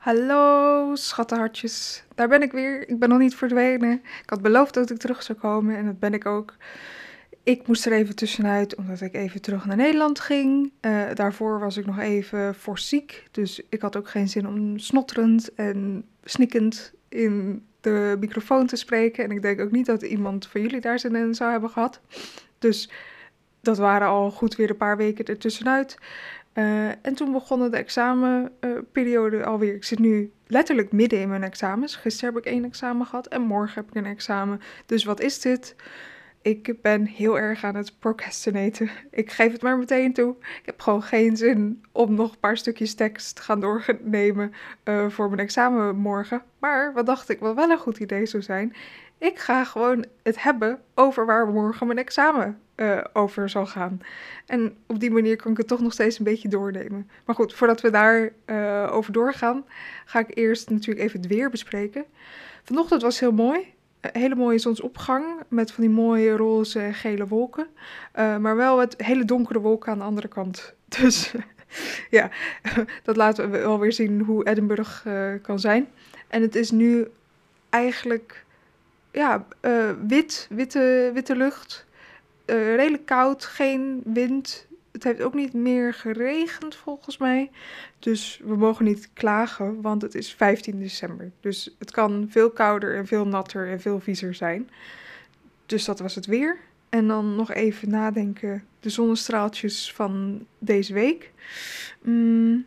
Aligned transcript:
Hallo 0.00 0.94
schattenhartjes, 0.94 2.04
daar 2.14 2.28
ben 2.28 2.42
ik 2.42 2.52
weer. 2.52 2.88
Ik 2.88 2.98
ben 2.98 3.08
nog 3.08 3.18
niet 3.18 3.34
verdwenen. 3.34 3.92
Ik 3.92 4.30
had 4.30 4.42
beloofd 4.42 4.74
dat 4.74 4.90
ik 4.90 4.98
terug 4.98 5.22
zou 5.22 5.38
komen 5.38 5.76
en 5.76 5.86
dat 5.86 5.98
ben 5.98 6.14
ik 6.14 6.26
ook. 6.26 6.54
Ik 7.42 7.66
moest 7.66 7.86
er 7.86 7.92
even 7.92 8.16
tussenuit 8.16 8.74
omdat 8.74 9.00
ik 9.00 9.14
even 9.14 9.40
terug 9.40 9.64
naar 9.64 9.76
Nederland 9.76 10.20
ging. 10.20 10.72
Uh, 10.80 11.02
daarvoor 11.14 11.58
was 11.58 11.76
ik 11.76 11.86
nog 11.86 11.98
even 11.98 12.54
voor 12.54 12.78
ziek, 12.78 13.28
dus 13.30 13.62
ik 13.68 13.80
had 13.80 13.96
ook 13.96 14.08
geen 14.08 14.28
zin 14.28 14.46
om 14.46 14.78
snotterend 14.78 15.54
en 15.54 16.04
snikkend 16.24 16.92
in 17.08 17.64
de 17.80 18.16
microfoon 18.20 18.66
te 18.66 18.76
spreken. 18.76 19.24
En 19.24 19.30
ik 19.30 19.42
denk 19.42 19.60
ook 19.60 19.70
niet 19.70 19.86
dat 19.86 20.02
iemand 20.02 20.46
van 20.46 20.60
jullie 20.60 20.80
daar 20.80 20.98
zin 20.98 21.16
in 21.16 21.34
zou 21.34 21.50
hebben 21.50 21.70
gehad. 21.70 22.00
Dus 22.58 22.90
dat 23.60 23.78
waren 23.78 24.08
al 24.08 24.30
goed 24.30 24.56
weer 24.56 24.70
een 24.70 24.76
paar 24.76 24.96
weken 24.96 25.24
ertussenuit. 25.24 25.96
Uh, 26.54 26.88
en 26.88 27.14
toen 27.14 27.32
begonnen 27.32 27.70
de 27.70 27.76
examenperiode 27.76 29.44
alweer. 29.44 29.74
Ik 29.74 29.84
zit 29.84 29.98
nu 29.98 30.32
letterlijk 30.46 30.92
midden 30.92 31.20
in 31.20 31.28
mijn 31.28 31.42
examens. 31.42 31.96
Gisteren 31.96 32.34
heb 32.34 32.44
ik 32.44 32.52
één 32.52 32.64
examen 32.64 33.06
gehad 33.06 33.26
en 33.26 33.42
morgen 33.42 33.74
heb 33.74 33.88
ik 33.88 33.94
een 33.94 34.10
examen. 34.10 34.60
Dus 34.86 35.04
wat 35.04 35.20
is 35.20 35.40
dit? 35.40 35.76
Ik 36.42 36.82
ben 36.82 37.06
heel 37.06 37.38
erg 37.38 37.64
aan 37.64 37.74
het 37.74 37.98
procrastinaten. 37.98 38.90
Ik 39.10 39.30
geef 39.30 39.52
het 39.52 39.62
maar 39.62 39.78
meteen 39.78 40.12
toe. 40.12 40.36
Ik 40.40 40.62
heb 40.66 40.80
gewoon 40.80 41.02
geen 41.02 41.36
zin 41.36 41.82
om 41.92 42.14
nog 42.14 42.32
een 42.32 42.40
paar 42.40 42.56
stukjes 42.56 42.94
tekst 42.94 43.36
te 43.36 43.42
gaan 43.42 43.60
doornemen 43.60 44.52
uh, 44.84 45.08
voor 45.08 45.28
mijn 45.28 45.40
examen 45.40 45.96
morgen. 45.96 46.42
Maar 46.58 46.92
wat 46.92 47.06
dacht 47.06 47.28
ik 47.28 47.40
wat 47.40 47.54
wel 47.54 47.70
een 47.70 47.78
goed 47.78 47.98
idee 47.98 48.26
zou 48.26 48.42
zijn? 48.42 48.74
Ik 49.20 49.38
ga 49.38 49.64
gewoon 49.64 50.04
het 50.22 50.42
hebben 50.42 50.80
over 50.94 51.26
waar 51.26 51.46
morgen 51.46 51.86
mijn 51.86 51.98
examen 51.98 52.58
uh, 52.76 53.04
over 53.12 53.48
zal 53.48 53.66
gaan. 53.66 54.00
En 54.46 54.76
op 54.86 55.00
die 55.00 55.10
manier 55.10 55.36
kan 55.36 55.52
ik 55.52 55.56
het 55.56 55.68
toch 55.68 55.80
nog 55.80 55.92
steeds 55.92 56.18
een 56.18 56.24
beetje 56.24 56.48
doornemen. 56.48 57.10
Maar 57.24 57.34
goed, 57.34 57.54
voordat 57.54 57.80
we 57.80 57.90
daar 57.90 58.32
uh, 58.46 58.88
over 58.92 59.12
doorgaan, 59.12 59.64
ga 60.04 60.18
ik 60.18 60.36
eerst 60.36 60.70
natuurlijk 60.70 61.06
even 61.06 61.20
het 61.20 61.28
weer 61.28 61.50
bespreken. 61.50 62.04
Vanochtend 62.64 63.02
was 63.02 63.20
heel 63.20 63.32
mooi. 63.32 63.74
Hele 64.00 64.34
mooie 64.34 64.58
zonsopgang 64.58 65.24
met 65.48 65.72
van 65.72 65.84
die 65.84 65.92
mooie 65.92 66.36
roze 66.36 66.88
gele 66.92 67.26
wolken. 67.26 67.66
Uh, 68.18 68.36
maar 68.36 68.56
wel 68.56 68.78
het 68.78 68.94
hele 68.96 69.24
donkere 69.24 69.60
wolken 69.60 69.92
aan 69.92 69.98
de 69.98 70.04
andere 70.04 70.28
kant. 70.28 70.74
Dus 71.00 71.34
ja, 72.18 72.30
dat 73.04 73.16
laten 73.16 73.50
we 73.50 73.58
wel 73.58 73.78
weer 73.78 73.92
zien 73.92 74.20
hoe 74.20 74.46
Edinburgh 74.46 75.06
kan 75.42 75.58
zijn. 75.58 75.88
En 76.28 76.42
het 76.42 76.54
is 76.54 76.70
nu 76.70 77.08
eigenlijk 77.68 78.44
ja, 79.12 79.46
wit, 80.06 80.46
witte, 80.50 81.10
witte 81.14 81.36
lucht 81.36 81.88
uh, 82.50 82.74
redelijk 82.74 83.06
koud, 83.06 83.44
geen 83.44 84.00
wind. 84.04 84.66
Het 84.92 85.04
heeft 85.04 85.22
ook 85.22 85.34
niet 85.34 85.52
meer 85.52 85.94
geregend 85.94 86.74
volgens 86.74 87.18
mij. 87.18 87.50
Dus 87.98 88.40
we 88.44 88.56
mogen 88.56 88.84
niet 88.84 89.10
klagen, 89.12 89.80
want 89.80 90.02
het 90.02 90.14
is 90.14 90.34
15 90.34 90.78
december. 90.78 91.30
Dus 91.40 91.76
het 91.78 91.90
kan 91.90 92.26
veel 92.30 92.50
kouder 92.50 92.96
en 92.96 93.06
veel 93.06 93.26
natter 93.26 93.68
en 93.68 93.80
veel 93.80 94.00
viezer 94.00 94.34
zijn. 94.34 94.70
Dus 95.66 95.84
dat 95.84 95.98
was 95.98 96.14
het 96.14 96.26
weer. 96.26 96.58
En 96.88 97.08
dan 97.08 97.36
nog 97.36 97.52
even 97.52 97.90
nadenken, 97.90 98.64
de 98.80 98.90
zonnestraaltjes 98.90 99.92
van 99.92 100.46
deze 100.58 100.92
week. 100.92 101.32
Mm, 102.02 102.64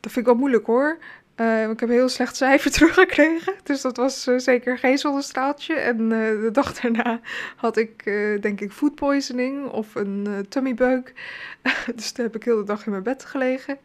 dat 0.00 0.12
vind 0.12 0.26
ik 0.26 0.32
wel 0.32 0.40
moeilijk 0.40 0.66
hoor. 0.66 0.98
Uh, 1.36 1.70
ik 1.70 1.80
heb 1.80 1.88
een 1.88 1.94
heel 1.94 2.08
slecht 2.08 2.36
cijfer 2.36 2.70
teruggekregen. 2.78 3.54
Dus 3.62 3.80
dat 3.80 3.96
was 3.96 4.26
uh, 4.28 4.38
zeker 4.38 4.78
geen 4.78 4.98
zonnestraaltje. 4.98 5.74
En 5.74 6.00
uh, 6.00 6.10
de 6.40 6.48
dag 6.52 6.74
daarna 6.80 7.20
had 7.56 7.76
ik, 7.76 8.04
denk 8.40 8.60
ik, 8.60 8.72
food 8.72 8.94
poisoning 8.94 9.68
of 9.68 9.94
een 9.94 10.46
tummybug. 10.48 11.02
dus 11.94 12.12
toen 12.12 12.24
heb 12.24 12.36
ik 12.36 12.44
heel 12.44 12.56
de 12.56 12.64
dag 12.64 12.84
in 12.84 12.90
mijn 12.90 13.02
bed 13.02 13.24
gelegen. 13.24 13.78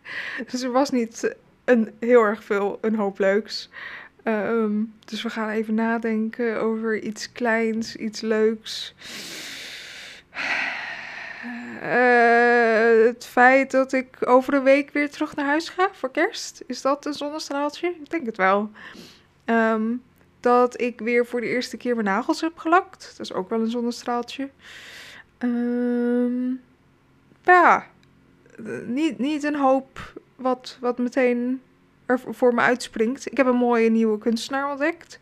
Dus 0.51 0.61
er 0.61 0.71
was 0.71 0.89
niet 0.89 1.35
een, 1.65 1.91
heel 1.99 2.21
erg 2.21 2.43
veel, 2.43 2.77
een 2.81 2.95
hoop 2.95 3.19
leuks. 3.19 3.69
Um, 4.23 4.93
dus 5.05 5.23
we 5.23 5.29
gaan 5.29 5.49
even 5.49 5.73
nadenken 5.73 6.61
over 6.61 6.99
iets 6.99 7.31
kleins, 7.31 7.95
iets 7.95 8.21
leuks. 8.21 8.95
Uh, 11.83 13.05
het 13.05 13.25
feit 13.25 13.71
dat 13.71 13.93
ik 13.93 14.17
over 14.19 14.53
een 14.53 14.63
week 14.63 14.91
weer 14.91 15.09
terug 15.09 15.35
naar 15.35 15.45
huis 15.45 15.69
ga 15.69 15.89
voor 15.91 16.11
kerst. 16.11 16.63
Is 16.67 16.81
dat 16.81 17.05
een 17.05 17.13
zonnestraaltje? 17.13 17.87
Ik 17.87 18.09
denk 18.09 18.25
het 18.25 18.37
wel. 18.37 18.71
Um, 19.45 20.03
dat 20.39 20.81
ik 20.81 20.99
weer 20.99 21.25
voor 21.25 21.41
de 21.41 21.47
eerste 21.47 21.77
keer 21.77 21.93
mijn 21.93 22.05
nagels 22.05 22.41
heb 22.41 22.57
gelakt. 22.57 23.13
Dat 23.17 23.25
is 23.25 23.33
ook 23.33 23.49
wel 23.49 23.59
een 23.61 23.69
zonnestraaltje. 23.69 24.49
Um, 25.39 26.61
ja, 27.43 27.87
niet, 28.85 29.19
niet 29.19 29.43
een 29.43 29.55
hoop 29.55 30.13
wat, 30.35 30.77
wat 30.81 30.97
meteen 30.97 31.61
er 32.05 32.19
voor 32.27 32.53
me 32.53 32.61
uitspringt. 32.61 33.31
Ik 33.31 33.37
heb 33.37 33.45
een 33.45 33.55
mooie 33.55 33.89
nieuwe 33.89 34.17
kunstenaar 34.17 34.69
ontdekt. 34.69 35.19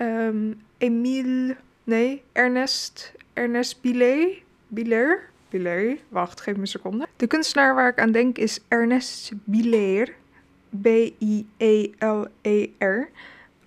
Um, 0.00 0.62
Emile, 0.78 1.56
nee, 1.84 2.22
Ernest, 2.32 3.12
Ernest 3.32 3.80
Billet. 3.80 4.46
Biller. 4.68 5.30
Biller. 5.48 5.96
Wacht, 6.08 6.40
geef 6.40 6.54
me 6.54 6.60
een 6.60 6.66
seconde. 6.66 7.06
De 7.16 7.26
kunstenaar 7.26 7.74
waar 7.74 7.88
ik 7.88 8.00
aan 8.00 8.12
denk 8.12 8.38
is 8.38 8.60
Ernest 8.68 9.32
Biller. 9.44 10.14
B-I-E-L-E-R. 10.82 11.48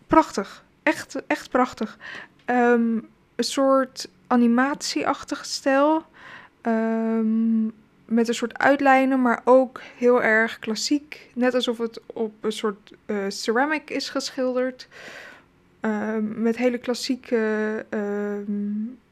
Prachtig. 0.08 0.66
Echt, 0.84 1.26
echt 1.28 1.50
prachtig. 1.50 1.98
Um, 2.46 3.10
een 3.36 3.44
soort 3.44 4.10
animatieachtige 4.28 5.46
stijl. 5.46 6.06
Um, 6.62 7.74
met 8.06 8.28
een 8.28 8.34
soort 8.34 8.58
uitlijnen, 8.58 9.22
maar 9.22 9.42
ook 9.44 9.82
heel 9.98 10.24
erg 10.24 10.60
klassiek. 10.60 11.30
Net 11.34 11.54
alsof 11.54 11.78
het 11.78 12.02
op 12.06 12.34
een 12.42 12.52
soort 12.52 12.94
uh, 13.06 13.18
ceramic 13.28 13.90
is 13.90 14.10
geschilderd. 14.10 14.88
Um, 15.82 16.42
met 16.42 16.58
hele 16.58 16.78
klassieke 16.78 17.86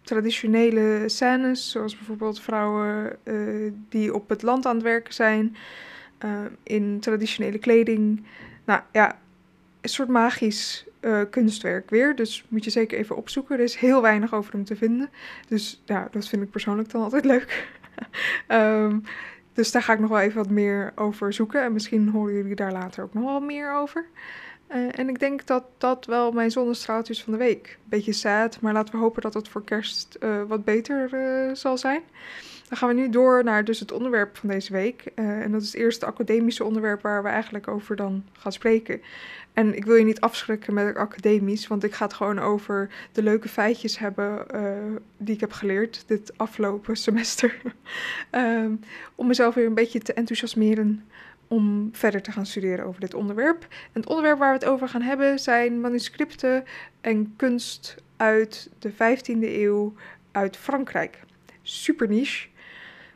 traditionele 0.10 1.04
scènes, 1.06 1.72
zoals 1.72 1.98
bijvoorbeeld 1.98 2.42
vrouwen 2.42 3.18
uh, 3.24 3.72
die 3.90 4.14
op 4.14 4.30
het 4.30 4.42
land 4.42 4.66
aan 4.66 4.76
het 4.76 4.84
werken 4.84 5.14
zijn, 5.14 5.56
uh, 6.26 6.40
in 6.64 7.00
traditionele 7.00 7.58
kleding. 7.58 8.26
Nou 8.66 8.82
ja, 8.92 9.18
een 9.82 9.90
soort 9.90 10.10
magisch 10.10 10.86
uh, 11.02 11.22
kunstwerk 11.30 11.90
weer. 11.90 12.16
Dus 12.16 12.46
moet 12.48 12.64
je 12.64 12.70
zeker 12.70 12.98
even 12.98 13.16
opzoeken. 13.16 13.58
Er 13.58 13.64
is 13.64 13.76
heel 13.76 14.02
weinig 14.02 14.34
over 14.34 14.52
hem 14.52 14.64
te 14.64 14.76
vinden. 14.76 15.10
Dus 15.48 15.82
ja, 15.86 16.08
dat 16.12 16.28
vind 16.28 16.42
ik 16.42 16.50
persoonlijk 16.50 16.92
dan 16.92 17.02
altijd 17.02 17.26
leuk. 17.34 17.68
um, 18.48 19.04
dus 19.54 19.72
daar 19.72 19.82
ga 19.82 19.94
ik 19.94 20.00
nog 20.00 20.10
wel 20.10 20.20
even 20.20 20.38
wat 20.38 20.50
meer 20.50 20.92
over 20.96 21.34
zoeken. 21.34 21.64
En 21.64 21.74
misschien 21.74 22.10
horen 22.10 22.34
jullie 22.34 22.56
daar 22.56 22.72
later 22.72 23.04
ook 23.04 23.14
nog 23.14 23.24
wel 23.24 23.40
meer 23.40 23.74
over. 23.74 24.06
Uh, 24.76 25.00
en 25.00 25.10
ik 25.10 25.20
denk 25.20 25.46
dat 25.46 25.64
dat 25.78 26.06
wel 26.06 26.32
mijn 26.32 26.52
zonnestraaltjes 26.52 27.24
van 27.24 27.34
de 27.34 27.40
week. 27.40 27.78
Beetje 27.84 28.14
sad, 28.14 28.62
maar 28.62 28.74
laten 28.74 28.94
we 28.94 29.00
hopen 29.00 29.22
dat 29.22 29.34
het 29.34 29.48
voor 29.48 29.64
kerst 29.64 30.18
uh, 30.20 30.42
wat 30.48 30.64
beter 30.64 31.10
uh, 31.14 31.56
zal 31.56 31.78
zijn. 31.78 32.02
Dan 32.68 32.78
gaan 32.78 32.88
we 32.88 32.94
nu 32.94 33.10
door 33.10 33.44
naar 33.44 33.64
dus 33.64 33.80
het 33.80 33.92
onderwerp 33.92 34.38
van 34.38 34.50
deze 34.50 34.74
week. 34.74 35.04
en 35.16 35.52
dat 35.52 35.62
is 35.62 35.72
het 35.72 35.82
eerste 35.82 36.06
academische 36.06 36.64
onderwerp 36.64 37.02
waar 37.02 37.24
we 37.24 37.30
eigenlijk 37.30 37.68
over 37.68 37.96
dan 37.96 38.24
gaan 38.32 38.52
spreken. 38.52 39.02
En 39.54 39.76
ik 39.76 39.86
wil 39.86 39.96
je 39.96 40.04
niet 40.04 40.22
afschrikken 40.22 40.74
met 40.74 40.96
academisch, 40.96 41.68
want 41.68 41.84
ik 41.84 41.94
ga 41.94 42.06
het 42.06 42.14
gewoon 42.14 42.40
over 42.40 42.90
de 43.12 43.24
leuke 43.24 43.50
feitjes 43.50 44.00
hebben 44.00 44.46
die 45.18 45.34
ik 45.34 45.40
heb 45.40 45.52
geleerd 45.52 46.04
dit 46.08 46.34
afgelopen 46.38 46.96
semester. 47.08 47.62
um, 48.32 48.80
om 49.16 49.28
mezelf 49.28 49.56
weer 49.56 49.66
een 49.66 49.74
beetje 49.74 50.00
te 50.00 50.14
enthousiasmeren 50.14 51.04
om 51.50 51.90
verder 51.92 52.22
te 52.22 52.32
gaan 52.32 52.46
studeren 52.46 52.86
over 52.86 53.02
dit 53.02 53.14
onderwerp. 53.14 53.62
En 53.62 54.02
het 54.02 54.08
onderwerp 54.08 54.38
waar 54.38 54.54
we 54.54 54.60
het 54.60 54.74
over 54.74 54.90
gaan 54.90 55.02
hebben 55.02 55.40
zijn 55.40 55.82
manuscripten 55.82 56.64
en 57.02 57.34
kunst 57.36 57.96
uit 58.18 58.70
de 58.80 58.92
15e 58.92 59.42
eeuw 59.42 59.94
uit 60.32 60.58
Frankrijk. 60.58 61.20
Super 61.62 62.08
niche, 62.08 62.48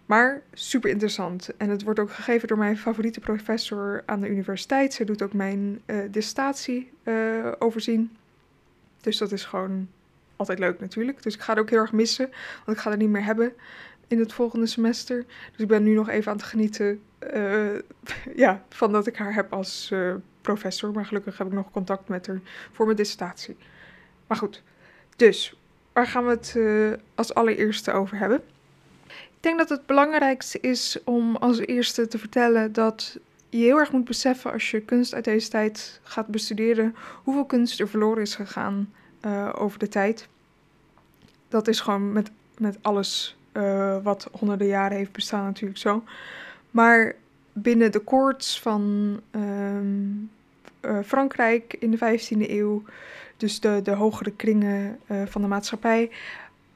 maar 0.06 0.42
super 0.54 0.90
interessant. 0.90 1.58
En 1.58 1.70
het 1.70 1.84
wordt 1.84 2.00
ook 2.00 2.12
gegeven 2.12 2.48
door 2.48 2.58
mijn 2.58 2.78
favoriete 2.78 3.20
professor 3.20 4.04
aan 4.06 4.22
de 4.22 4.30
universiteit. 4.30 4.94
Ze 4.94 5.06
doet 5.06 5.22
ook 5.22 5.34
mijn 5.34 5.82
uh, 5.86 5.98
dissertatie 6.12 6.92
uh, 7.04 7.52
overzien. 7.60 8.18
Dus 9.02 9.18
dat 9.18 9.32
is 9.32 9.46
gewoon 9.46 9.88
altijd 10.36 10.60
leuk 10.60 10.80
natuurlijk. 10.80 11.24
Dus 11.24 11.36
ik 11.36 11.42
ga 11.42 11.54
het 11.54 11.62
ook 11.62 11.70
heel 11.70 11.80
erg 11.80 11.92
missen, 11.92 12.30
want 12.66 12.78
ik 12.78 12.84
ga 12.84 12.90
het 12.90 13.00
niet 13.00 13.10
meer 13.10 13.24
hebben 13.24 13.54
in 14.08 14.20
het 14.20 14.34
volgende 14.34 14.66
semester. 14.66 15.26
Dus 15.52 15.60
ik 15.60 15.68
ben 15.68 15.84
nu 15.84 15.94
nog 15.94 16.10
even 16.10 16.32
aan 16.32 16.38
het 16.38 16.46
genieten 16.46 17.02
uh, 17.34 17.80
ja, 18.36 18.64
van 18.70 18.92
dat 18.92 19.08
ik 19.08 19.16
haar 19.16 19.34
heb 19.34 19.54
als 19.54 19.90
uh, 19.94 20.14
professor. 20.42 20.92
Maar 20.92 21.06
gelukkig 21.06 21.38
heb 21.38 21.48
ik 21.48 21.54
nog 21.54 21.72
contact 21.72 22.08
met 22.08 22.28
haar 22.28 22.42
voor 22.72 22.86
mijn 22.86 22.98
dissertatie. 22.98 23.58
Maar 24.28 24.38
goed, 24.38 24.64
dus 25.16 25.56
waar 25.94 26.08
gaan 26.08 26.26
we 26.26 26.30
het 26.30 26.54
uh, 26.58 26.94
als 27.16 27.34
allereerste 27.34 27.92
over 27.92 28.18
hebben? 28.18 28.44
Ik 29.08 29.50
denk 29.50 29.58
dat 29.58 29.70
het 29.70 29.86
belangrijkste 29.86 30.60
is 30.60 30.98
om 31.04 31.36
als 31.36 31.60
eerste 31.60 32.08
te 32.08 32.18
vertellen 32.18 32.74
dat 32.74 33.20
je 33.50 33.58
heel 33.58 33.78
erg 33.78 33.92
moet 33.92 34.06
beseffen 34.06 34.52
als 34.52 34.72
je 34.72 34.82
kunst 34.82 35.14
uit 35.14 35.24
deze 35.24 35.50
tijd 35.50 36.00
gaat 36.04 36.28
bestuderen, 36.28 36.96
hoeveel 37.24 37.46
kunst 37.46 37.80
er 37.80 37.88
verloren 37.88 38.22
is 38.22 38.36
gegaan 38.36 38.94
over 39.54 39.80
de 39.80 39.88
tijd. 39.88 40.28
Dat 41.48 41.68
is 41.68 41.80
gewoon 41.80 42.12
met, 42.12 42.32
met 42.58 42.78
alles 42.82 43.38
uh, 43.54 43.98
wat 44.04 44.28
honderden 44.32 44.68
jaren 44.68 44.98
heeft 44.98 45.12
bestaan 45.12 45.44
natuurlijk 45.44 45.80
zo. 45.80 46.04
Maar 46.72 47.16
binnen 47.54 47.92
de 47.92 48.00
koorts 48.00 48.60
van 48.60 49.20
um, 49.32 50.30
eh, 50.80 51.00
Frankrijk 51.06 51.76
in 51.80 51.92
de 51.92 51.98
15e 51.98 52.50
eeuw, 52.50 52.84
dus 53.38 53.60
de, 53.60 53.80
de 53.84 53.92
hogere 53.92 54.32
kringen 54.32 55.00
eh, 55.08 55.22
van 55.26 55.42
de 55.42 55.48
maatschappij, 55.48 56.12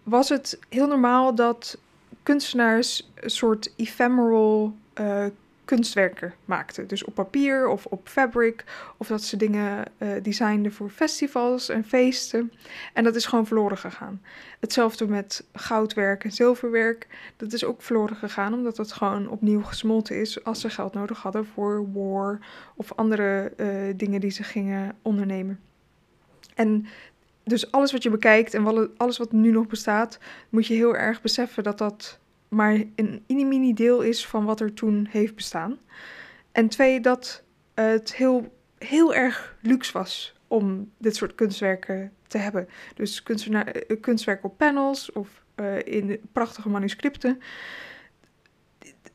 was 0.03 0.29
het 0.29 0.59
heel 0.69 0.87
normaal 0.87 1.35
dat 1.35 1.77
kunstenaars 2.23 3.11
een 3.15 3.29
soort 3.29 3.73
ephemeral 3.75 4.75
kunstwerken 5.67 6.33
maakten. 6.45 6.87
Dus 6.87 7.03
op 7.03 7.13
papier 7.13 7.67
of 7.67 7.85
op 7.85 8.07
fabric. 8.07 8.63
Of 8.97 9.07
dat 9.07 9.23
ze 9.23 9.37
dingen 9.37 9.85
uh, 9.97 10.09
designden 10.21 10.71
voor 10.71 10.89
festivals 10.89 11.69
en 11.69 11.83
feesten. 11.83 12.51
En 12.93 13.03
dat 13.03 13.15
is 13.15 13.25
gewoon 13.25 13.47
verloren 13.47 13.77
gegaan. 13.77 14.21
Hetzelfde 14.59 15.07
met 15.07 15.43
goudwerk 15.53 16.23
en 16.23 16.31
zilverwerk. 16.31 17.07
Dat 17.37 17.53
is 17.53 17.63
ook 17.63 17.81
verloren 17.81 18.15
gegaan 18.15 18.53
omdat 18.53 18.75
dat 18.75 18.91
gewoon 18.91 19.29
opnieuw 19.29 19.61
gesmolten 19.61 20.19
is 20.19 20.43
als 20.43 20.61
ze 20.61 20.69
geld 20.69 20.93
nodig 20.93 21.21
hadden 21.21 21.45
voor 21.45 21.91
war 21.93 22.39
of 22.75 22.93
andere 22.95 23.53
uh, 23.57 23.93
dingen 23.95 24.19
die 24.19 24.31
ze 24.31 24.43
gingen 24.43 24.95
ondernemen. 25.01 25.59
En 26.55 26.87
dus 27.43 27.71
alles 27.71 27.91
wat 27.91 28.03
je 28.03 28.09
bekijkt 28.09 28.53
en 28.53 28.91
alles 28.97 29.17
wat 29.17 29.31
nu 29.31 29.51
nog 29.51 29.67
bestaat, 29.67 30.19
moet 30.49 30.67
je 30.67 30.73
heel 30.73 30.95
erg 30.95 31.21
beseffen 31.21 31.63
dat 31.63 31.77
dat 31.77 32.19
maar 32.49 32.83
een 32.95 33.23
mini 33.27 33.73
deel 33.73 34.01
is 34.01 34.27
van 34.27 34.45
wat 34.45 34.59
er 34.59 34.73
toen 34.73 35.07
heeft 35.09 35.35
bestaan. 35.35 35.77
En 36.51 36.67
twee, 36.67 36.99
dat 36.99 37.43
het 37.73 38.15
heel, 38.15 38.53
heel 38.77 39.13
erg 39.13 39.57
luxe 39.61 39.93
was 39.93 40.35
om 40.47 40.91
dit 40.97 41.15
soort 41.15 41.35
kunstwerken 41.35 42.11
te 42.27 42.37
hebben. 42.37 42.67
Dus 42.95 43.23
eh, 43.23 43.99
kunstwerken 44.01 44.49
op 44.49 44.57
panels 44.57 45.11
of 45.11 45.43
uh, 45.55 45.85
in 45.85 46.19
prachtige 46.31 46.69
manuscripten. 46.69 47.39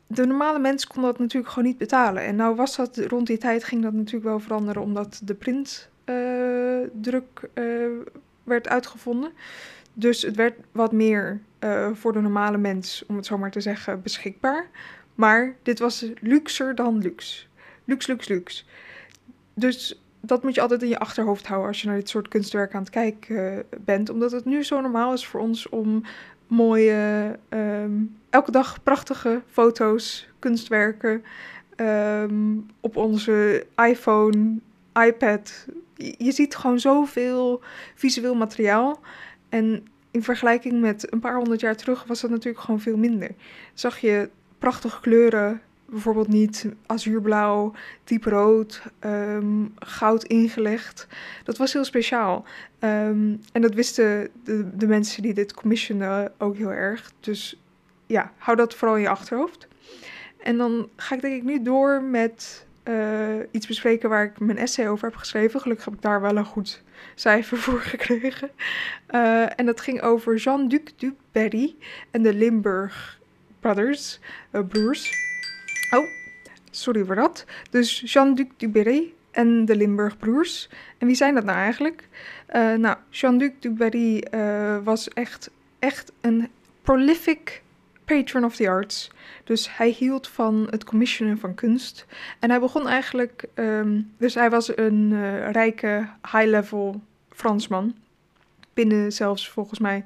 De 0.07 0.25
normale 0.25 0.59
mens 0.59 0.87
kon 0.87 1.03
dat 1.03 1.19
natuurlijk 1.19 1.53
gewoon 1.53 1.69
niet 1.69 1.77
betalen. 1.77 2.23
En 2.23 2.35
nou 2.35 2.55
was 2.55 2.75
dat 2.75 2.97
rond 2.97 3.27
die 3.27 3.37
tijd 3.37 3.63
ging 3.63 3.83
dat 3.83 3.93
natuurlijk 3.93 4.25
wel 4.25 4.39
veranderen 4.39 4.81
omdat 4.81 5.21
de 5.23 5.33
printdruk 5.33 7.49
uh, 7.53 7.87
werd 8.43 8.67
uitgevonden. 8.67 9.31
Dus 9.93 10.21
het 10.21 10.35
werd 10.35 10.53
wat 10.71 10.91
meer 10.91 11.41
uh, 11.59 11.89
voor 11.93 12.13
de 12.13 12.21
normale 12.21 12.57
mens, 12.57 13.03
om 13.07 13.15
het 13.15 13.25
zo 13.25 13.37
maar 13.37 13.51
te 13.51 13.61
zeggen, 13.61 14.01
beschikbaar. 14.01 14.67
Maar 15.15 15.55
dit 15.63 15.79
was 15.79 16.05
luxer 16.21 16.75
dan 16.75 16.97
luxe. 16.97 17.45
Luxe, 17.85 18.11
luxe, 18.11 18.33
luxe. 18.33 18.63
Dus 19.53 20.01
dat 20.21 20.43
moet 20.43 20.55
je 20.55 20.61
altijd 20.61 20.81
in 20.81 20.87
je 20.87 20.99
achterhoofd 20.99 21.47
houden 21.47 21.67
als 21.67 21.81
je 21.81 21.87
naar 21.87 21.95
dit 21.95 22.09
soort 22.09 22.27
kunstwerken 22.27 22.75
aan 22.75 22.81
het 22.81 22.91
kijken 22.91 23.35
uh, 23.35 23.59
bent. 23.85 24.09
Omdat 24.09 24.31
het 24.31 24.45
nu 24.45 24.63
zo 24.63 24.81
normaal 24.81 25.13
is 25.13 25.25
voor 25.25 25.39
ons 25.39 25.69
om 25.69 26.03
mooie, 26.47 27.39
um, 27.49 28.17
elke 28.29 28.51
dag 28.51 28.83
prachtige 28.83 29.41
foto's, 29.47 30.27
kunstwerken 30.39 31.23
um, 31.75 32.65
op 32.79 32.97
onze 32.97 33.65
iPhone, 33.75 34.59
iPad. 34.93 35.65
Je 35.95 36.31
ziet 36.31 36.55
gewoon 36.55 36.79
zoveel 36.79 37.61
visueel 37.95 38.35
materiaal. 38.35 38.99
En 39.53 39.87
in 40.11 40.23
vergelijking 40.23 40.81
met 40.81 41.11
een 41.11 41.19
paar 41.19 41.35
honderd 41.35 41.59
jaar 41.59 41.75
terug 41.75 42.03
was 42.03 42.21
dat 42.21 42.29
natuurlijk 42.29 42.63
gewoon 42.63 42.79
veel 42.79 42.97
minder. 42.97 43.29
Zag 43.73 43.97
je 43.97 44.29
prachtige 44.57 44.99
kleuren, 44.99 45.61
bijvoorbeeld 45.85 46.27
niet 46.27 46.67
azuurblauw, 46.85 47.73
dieprood, 48.03 48.81
um, 49.05 49.73
goud 49.75 50.23
ingelegd. 50.23 51.07
Dat 51.43 51.57
was 51.57 51.73
heel 51.73 51.83
speciaal. 51.83 52.45
Um, 52.79 53.41
en 53.51 53.61
dat 53.61 53.73
wisten 53.73 54.29
de, 54.43 54.77
de 54.77 54.87
mensen 54.87 55.21
die 55.21 55.33
dit 55.33 55.53
commissionen 55.53 56.33
ook 56.37 56.55
heel 56.55 56.71
erg. 56.71 57.11
Dus 57.19 57.59
ja, 58.05 58.31
hou 58.37 58.57
dat 58.57 58.75
vooral 58.75 58.95
in 58.95 59.01
je 59.01 59.09
achterhoofd. 59.09 59.67
En 60.39 60.57
dan 60.57 60.89
ga 60.95 61.15
ik 61.15 61.21
denk 61.21 61.35
ik 61.35 61.43
nu 61.43 61.61
door 61.61 62.01
met 62.01 62.65
uh, 62.83 63.45
iets 63.51 63.67
bespreken 63.67 64.09
waar 64.09 64.23
ik 64.23 64.39
mijn 64.39 64.57
essay 64.57 64.87
over 64.87 65.07
heb 65.07 65.17
geschreven. 65.17 65.59
Gelukkig 65.59 65.85
heb 65.85 65.93
ik 65.93 66.01
daar 66.01 66.21
wel 66.21 66.37
een 66.37 66.45
goed 66.45 66.83
cijfer 67.15 67.57
voor 67.57 67.79
gekregen. 67.95 68.51
Uh, 69.11 69.59
en 69.59 69.65
dat 69.65 69.81
ging 69.81 70.01
over 70.01 70.35
Jean-Duc 70.35 70.81
du 70.95 71.15
Berry 71.31 71.75
en 72.11 72.23
de 72.23 72.33
Limburg 72.33 73.19
Brothers, 73.59 74.19
uh, 74.51 74.61
broers. 74.67 75.11
Oh, 75.91 76.05
sorry 76.71 77.05
voor 77.05 77.15
dat. 77.15 77.45
Dus 77.69 78.03
Jean-Duc 78.05 78.47
du 78.57 78.69
Berry 78.69 79.13
en 79.31 79.65
de 79.65 79.75
Limburg 79.75 80.17
broers. 80.17 80.69
En 80.97 81.07
wie 81.07 81.15
zijn 81.15 81.35
dat 81.35 81.43
nou 81.43 81.57
eigenlijk? 81.57 82.07
nou, 82.77 82.97
Jean-Duc 83.09 83.51
du 83.59 83.69
Berry 83.69 84.27
was 84.83 85.07
echt, 85.07 85.49
echt 85.79 86.11
een 86.21 86.49
prolific 86.81 87.63
patron 88.05 88.43
of 88.43 88.55
the 88.55 88.69
arts. 88.69 89.11
Dus 89.43 89.77
hij 89.77 89.89
hield 89.89 90.27
van 90.27 90.67
het 90.69 90.83
commissionen 90.83 91.37
van 91.37 91.55
kunst. 91.55 92.05
En 92.39 92.49
hij 92.49 92.59
begon 92.59 92.87
eigenlijk, 92.87 93.45
um, 93.55 94.13
dus 94.17 94.33
hij 94.33 94.49
was 94.49 94.77
een 94.77 95.09
uh, 95.11 95.51
rijke, 95.51 96.09
high-level 96.31 97.01
Fransman. 97.29 97.95
Binnen 98.73 99.11
zelfs 99.11 99.49
volgens 99.49 99.79
mij 99.79 100.03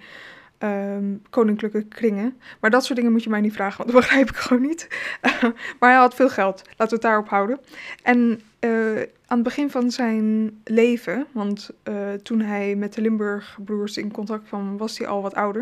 um, 0.60 1.22
koninklijke 1.30 1.84
kringen. 1.84 2.38
Maar 2.60 2.70
dat 2.70 2.86
soort 2.86 2.98
dingen 2.98 3.12
moet 3.12 3.24
je 3.24 3.30
mij 3.30 3.42
niet 3.42 3.54
vragen, 3.54 3.78
want 3.78 3.92
dat 3.92 4.02
begrijp 4.02 4.30
ik 4.30 4.36
gewoon 4.36 4.64
niet. 4.64 4.88
maar 5.80 5.90
hij 5.90 6.00
had 6.00 6.16
veel 6.16 6.30
geld, 6.30 6.62
laten 6.66 6.88
we 6.88 6.94
het 6.94 7.02
daarop 7.02 7.30
houden. 7.30 7.60
En 8.04 8.42
uh, 8.60 8.98
aan 9.00 9.38
het 9.38 9.44
begin 9.44 9.70
van 9.70 9.92
zijn 9.92 10.58
leven, 10.64 11.28
want 11.32 11.70
uh, 11.84 12.14
toen 12.24 12.42
hij 12.42 12.76
met 12.76 12.94
de 12.94 13.02
Limburg-broers 13.02 13.98
in 13.98 14.12
contact 14.12 14.48
kwam, 14.48 14.78
was 14.78 14.98
hij 14.98 15.08
al 15.08 15.22
wat 15.22 15.36
ouder. 15.36 15.62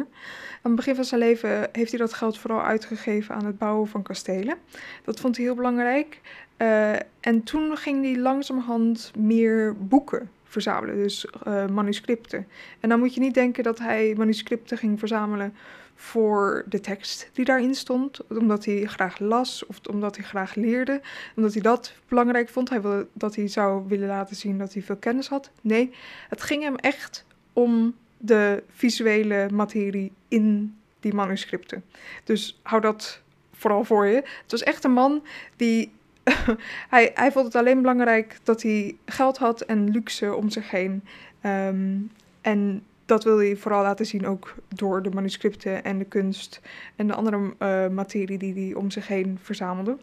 Aan 0.61 0.71
het 0.71 0.75
begin 0.75 0.95
van 0.95 1.05
zijn 1.05 1.19
leven 1.19 1.69
heeft 1.71 1.89
hij 1.89 1.99
dat 1.99 2.13
geld 2.13 2.37
vooral 2.37 2.61
uitgegeven 2.61 3.35
aan 3.35 3.45
het 3.45 3.57
bouwen 3.57 3.87
van 3.87 4.03
kastelen. 4.03 4.57
Dat 5.03 5.19
vond 5.19 5.35
hij 5.35 5.45
heel 5.45 5.55
belangrijk. 5.55 6.21
Uh, 6.57 6.93
en 7.19 7.43
toen 7.43 7.77
ging 7.77 8.03
hij 8.03 8.17
langzamerhand 8.17 9.11
meer 9.17 9.75
boeken 9.77 10.29
verzamelen, 10.55 10.95
dus 10.95 11.27
uh, 11.47 11.67
manuscripten. 11.67 12.47
En 12.79 12.89
dan 12.89 12.99
moet 12.99 13.13
je 13.13 13.19
niet 13.19 13.33
denken 13.33 13.63
dat 13.63 13.79
hij 13.79 14.13
manuscripten 14.17 14.77
ging 14.77 14.99
verzamelen 14.99 15.53
voor 15.95 16.65
de 16.69 16.79
tekst 16.79 17.29
die 17.33 17.45
daarin 17.45 17.75
stond, 17.75 18.27
omdat 18.27 18.65
hij 18.65 18.85
graag 18.85 19.19
las 19.19 19.65
of 19.65 19.79
omdat 19.89 20.15
hij 20.15 20.25
graag 20.25 20.55
leerde, 20.55 21.01
omdat 21.35 21.53
hij 21.53 21.61
dat 21.61 21.93
belangrijk 22.07 22.49
vond. 22.49 22.69
Hij 22.69 22.81
wilde 22.81 23.07
dat 23.13 23.35
hij 23.35 23.47
zou 23.47 23.87
willen 23.87 24.07
laten 24.07 24.35
zien 24.35 24.57
dat 24.57 24.73
hij 24.73 24.81
veel 24.81 24.95
kennis 24.95 25.27
had. 25.27 25.51
Nee, 25.61 25.91
het 26.29 26.41
ging 26.41 26.63
hem 26.63 26.75
echt 26.75 27.25
om 27.53 27.95
de 28.17 28.63
visuele 28.69 29.49
materie 29.53 30.11
in 30.27 30.77
die 30.99 31.13
manuscripten. 31.13 31.83
Dus 32.23 32.59
hou 32.61 32.81
dat 32.81 33.21
vooral 33.53 33.83
voor 33.83 34.05
je. 34.05 34.15
Het 34.15 34.51
was 34.51 34.63
echt 34.63 34.83
een 34.83 34.91
man 34.91 35.23
die 35.55 35.91
hij, 36.95 37.11
hij 37.13 37.31
vond 37.31 37.45
het 37.45 37.55
alleen 37.55 37.81
belangrijk 37.81 38.39
dat 38.43 38.61
hij 38.61 38.97
geld 39.05 39.37
had 39.37 39.61
en 39.61 39.89
luxe 39.89 40.35
om 40.35 40.49
zich 40.49 40.71
heen. 40.71 41.03
Um, 41.45 42.11
en 42.41 42.83
dat 43.05 43.23
wil 43.23 43.37
hij 43.37 43.55
vooral 43.55 43.81
laten 43.81 44.05
zien 44.05 44.27
ook 44.27 44.55
door 44.67 45.01
de 45.03 45.09
manuscripten 45.09 45.83
en 45.83 45.97
de 45.97 46.05
kunst 46.05 46.61
en 46.95 47.07
de 47.07 47.13
andere 47.13 47.53
uh, 47.59 47.87
materie 47.87 48.37
die 48.37 48.53
hij 48.53 48.73
om 48.73 48.91
zich 48.91 49.07
heen 49.07 49.39
verzamelde. 49.41 49.97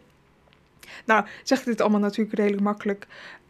Nou, 1.05 1.25
zeg 1.43 1.63
dit 1.63 1.81
allemaal 1.81 1.99
natuurlijk 1.99 2.37
redelijk 2.37 2.61
makkelijk, 2.61 3.07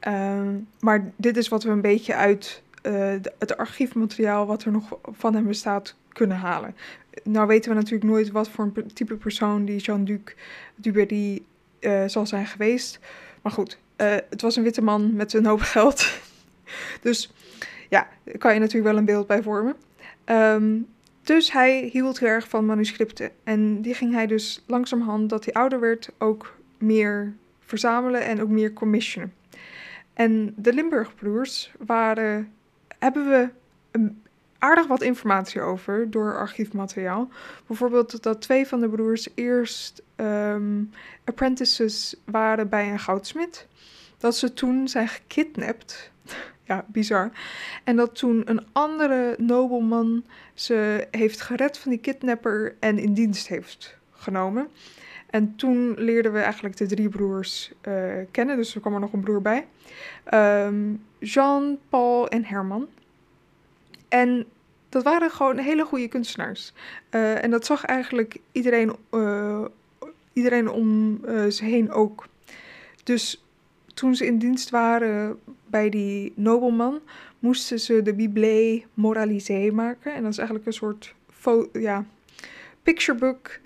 uh, 0.08 0.42
maar 0.80 1.12
dit 1.16 1.38
is 1.38 1.48
wat 1.48 1.64
we 1.64 1.70
een 1.70 1.82
beetje 1.82 2.16
uit 2.16 2.64
uh, 2.84 3.16
het 3.40 3.58
archiefmateriaal 3.58 4.46
wat 4.46 4.64
er 4.64 4.72
nog 4.72 4.98
van 5.02 5.34
hem 5.34 5.48
bestaat 5.48 5.96
kunnen 6.08 6.38
halen. 6.38 6.76
Nou 7.24 7.48
weten 7.48 7.70
we 7.70 7.76
natuurlijk 7.76 8.12
nooit 8.12 8.32
wat 8.32 8.50
voor 8.50 8.72
een 8.74 8.94
type 8.94 9.16
persoon 9.16 9.66
die 9.66 9.80
Jean-Duc 9.80 10.22
Duberry 10.76 11.42
uh, 11.84 12.04
zal 12.08 12.26
zijn 12.26 12.46
geweest. 12.46 13.00
Maar 13.42 13.52
goed, 13.52 13.78
uh, 13.98 14.16
het 14.30 14.42
was 14.42 14.56
een 14.56 14.64
witte 14.64 14.82
man 14.82 15.16
met 15.16 15.34
een 15.34 15.46
hoop 15.46 15.62
geld. 15.76 16.20
dus 17.02 17.34
ja, 17.90 18.08
daar 18.24 18.38
kan 18.38 18.54
je 18.54 18.60
natuurlijk 18.60 18.88
wel 18.88 18.98
een 18.98 19.06
beeld 19.06 19.28
bij 19.28 19.44
vormen. 19.44 19.76
Um, 20.26 20.88
dus 21.24 21.52
hij 21.52 21.90
hield 21.92 22.20
heel 22.20 22.30
erg 22.30 22.48
van 22.48 22.66
manuscripten. 22.66 23.32
En 23.44 23.82
die 23.82 23.94
ging 23.94 24.14
hij 24.14 24.28
dus 24.28 24.64
langzamerhand, 24.68 25.30
dat 25.30 25.46
hij 25.46 25.54
ouder 25.54 25.80
werd, 25.80 26.10
ook 26.18 26.58
meer 26.78 27.34
verzamelen 27.60 28.26
en 28.26 28.42
ook 28.42 28.50
meer 28.50 28.74
commissionen. 28.74 29.34
En 30.14 30.54
de 30.58 30.74
Limburgbroers 30.74 31.72
waren, 31.80 32.54
hebben 33.00 33.30
we 33.30 33.50
een 33.92 34.23
aardig 34.64 34.88
wat 34.88 35.02
informatie 35.02 35.62
over 35.62 36.12
door 36.12 36.38
archiefmateriaal. 36.38 37.30
Bijvoorbeeld 37.68 38.24
dat 38.24 38.42
twee 38.42 38.68
van 38.68 38.80
de 38.80 38.90
broers 38.90 39.28
eerst 39.36 40.04
um, 40.16 40.92
apprentices 41.24 42.16
waren 42.26 42.70
bij 42.70 42.92
een 42.92 43.00
goudsmid. 43.00 43.68
Dat 44.18 44.36
ze 44.36 44.54
toen 44.54 44.88
zijn 44.88 45.08
gekidnapt. 45.08 46.12
ja, 46.70 46.86
bizar. 46.88 47.32
En 47.84 47.96
dat 47.96 48.16
toen 48.16 48.42
een 48.46 48.66
andere 48.72 49.36
nobelman 49.38 50.26
ze 50.54 51.08
heeft 51.12 51.42
gered 51.42 51.78
van 51.78 51.92
die 51.92 52.00
kidnapper 52.00 52.76
en 52.80 52.98
in 52.98 53.14
dienst 53.14 53.48
heeft 53.48 53.98
genomen. 54.12 54.68
En 55.30 55.56
toen 55.56 55.94
leerden 55.98 56.34
we 56.34 56.40
eigenlijk 56.40 56.78
de 56.78 56.86
drie 56.86 57.10
broers 57.10 57.72
uh, 57.88 58.14
kennen, 58.32 58.56
dus 58.56 58.76
er 58.76 58.82
kwam 58.82 58.94
er 58.94 59.00
nog 59.00 59.14
een 59.14 59.24
broer 59.24 59.42
bij. 59.42 59.68
Um, 60.66 61.06
Jean, 61.20 61.78
Paul 61.90 62.28
en 62.30 62.46
Herman. 62.46 62.88
En 64.14 64.46
dat 64.94 65.04
waren 65.04 65.32
gewoon 65.32 65.58
hele 65.58 65.86
goede 65.86 66.08
kunstenaars. 66.08 66.74
Uh, 67.12 67.44
en 67.44 67.52
dat 67.52 67.66
zag 67.66 67.86
eigenlijk 67.86 68.38
iedereen, 68.52 68.96
uh, 69.12 69.66
iedereen 70.34 70.70
om 70.70 71.20
uh, 71.26 71.46
ze 71.46 71.66
heen 71.66 71.92
ook. 71.92 72.28
Dus 73.04 73.44
toen 73.94 74.16
ze 74.16 74.26
in 74.26 74.38
dienst 74.38 74.70
waren 74.70 75.40
bij 75.68 75.90
die 75.90 76.34
nobelman, 76.36 77.00
moesten 77.40 77.80
ze 77.80 78.02
de 78.02 78.14
Bible 78.14 78.84
moralisé 78.94 79.72
maken. 79.72 80.14
En 80.14 80.22
dat 80.22 80.32
is 80.32 80.38
eigenlijk 80.38 80.68
een 80.68 80.74
soort 80.74 81.14
ja, 81.74 82.06
picturebook 82.84 83.60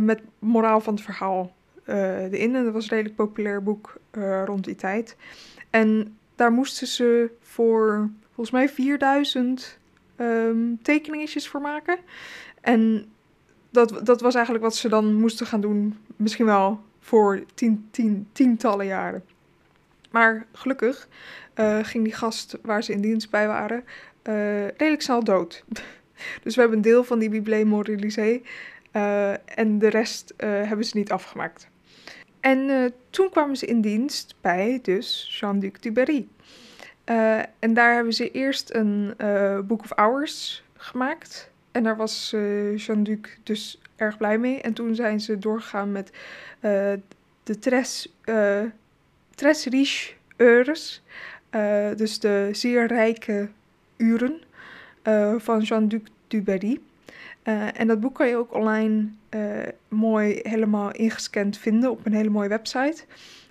met 0.00 0.20
moraal 0.38 0.80
van 0.80 0.94
het 0.94 1.02
verhaal 1.02 1.54
erin. 1.84 2.54
En 2.54 2.64
dat 2.64 2.72
was 2.72 2.82
een 2.82 2.90
redelijk 2.90 3.16
populair 3.16 3.62
boek 3.62 3.96
rond 4.44 4.64
die 4.64 4.74
tijd. 4.74 5.16
En 5.70 6.16
daar 6.34 6.52
moesten 6.52 6.86
ze 6.86 7.30
voor 7.40 8.10
volgens 8.26 8.50
mij 8.50 8.68
4000 8.68 9.78
um, 10.18 10.78
tekeningetjes 10.82 11.48
voor 11.48 11.60
maken. 11.60 11.98
En 12.60 13.06
dat, 13.70 14.00
dat 14.06 14.20
was 14.20 14.34
eigenlijk 14.34 14.64
wat 14.64 14.76
ze 14.76 14.88
dan 14.88 15.14
moesten 15.14 15.46
gaan 15.46 15.60
doen, 15.60 15.98
misschien 16.16 16.46
wel 16.46 16.80
voor 17.00 17.44
tien, 17.54 17.88
tien, 17.90 18.28
tientallen 18.32 18.86
jaren. 18.86 19.24
Maar 20.10 20.46
gelukkig 20.52 21.08
uh, 21.56 21.78
ging 21.82 22.04
die 22.04 22.14
gast 22.14 22.58
waar 22.62 22.82
ze 22.82 22.92
in 22.92 23.00
dienst 23.00 23.30
bij 23.30 23.46
waren 23.46 23.84
uh, 24.28 24.66
redelijk 24.66 25.02
snel 25.02 25.24
dood. 25.24 25.64
dus 26.42 26.54
we 26.54 26.60
hebben 26.60 26.78
een 26.78 26.84
deel 26.84 27.04
van 27.04 27.18
die 27.18 27.28
Bible 27.28 27.64
Moralisé 27.64 28.40
uh, 28.92 29.58
en 29.58 29.78
de 29.78 29.88
rest 29.88 30.34
hebben 30.36 30.84
ze 30.84 30.96
niet 30.96 31.12
afgemaakt. 31.12 31.68
En 32.40 32.92
toen 33.10 33.30
kwamen 33.30 33.56
ze 33.56 33.66
in 33.66 33.80
dienst 33.80 34.34
bij 34.40 34.78
dus 34.82 35.36
Jean-Duc 35.40 35.72
Dubarry. 37.06 37.46
en 37.58 37.74
daar 37.74 37.94
hebben 37.94 38.12
ze 38.12 38.30
eerst 38.30 38.74
een 38.74 39.14
Book 39.66 39.82
of 39.82 39.92
Hours 39.94 40.64
gemaakt. 40.76 41.50
En 41.72 41.82
daar 41.82 41.96
was 41.96 42.30
Jean-Duc 42.76 43.18
dus 43.42 43.80
erg 43.96 44.16
blij 44.16 44.38
mee. 44.38 44.60
En 44.60 44.72
toen 44.72 44.94
zijn 44.94 45.20
ze 45.20 45.38
doorgegaan 45.38 45.92
met 45.92 46.10
de 47.42 47.58
Tres, 47.58 48.12
tres 49.34 49.64
Riche 49.64 50.12
Heures. 50.36 51.02
Uh, 51.50 51.88
dus 51.96 52.18
de 52.18 52.48
zeer 52.52 52.86
rijke 52.86 53.48
uren 53.96 54.40
uh, 55.04 55.34
van 55.38 55.60
Jean-Duc 55.60 56.00
Dubarry. 56.28 56.80
Uh, 57.44 57.80
en 57.80 57.86
dat 57.86 58.00
boek 58.00 58.14
kan 58.14 58.28
je 58.28 58.36
ook 58.36 58.54
online 58.54 59.08
mooi 59.88 60.40
helemaal 60.42 60.92
ingescand 60.92 61.58
vinden 61.58 61.90
op 61.90 62.06
een 62.06 62.12
hele 62.12 62.30
mooie 62.30 62.48
website. 62.48 63.04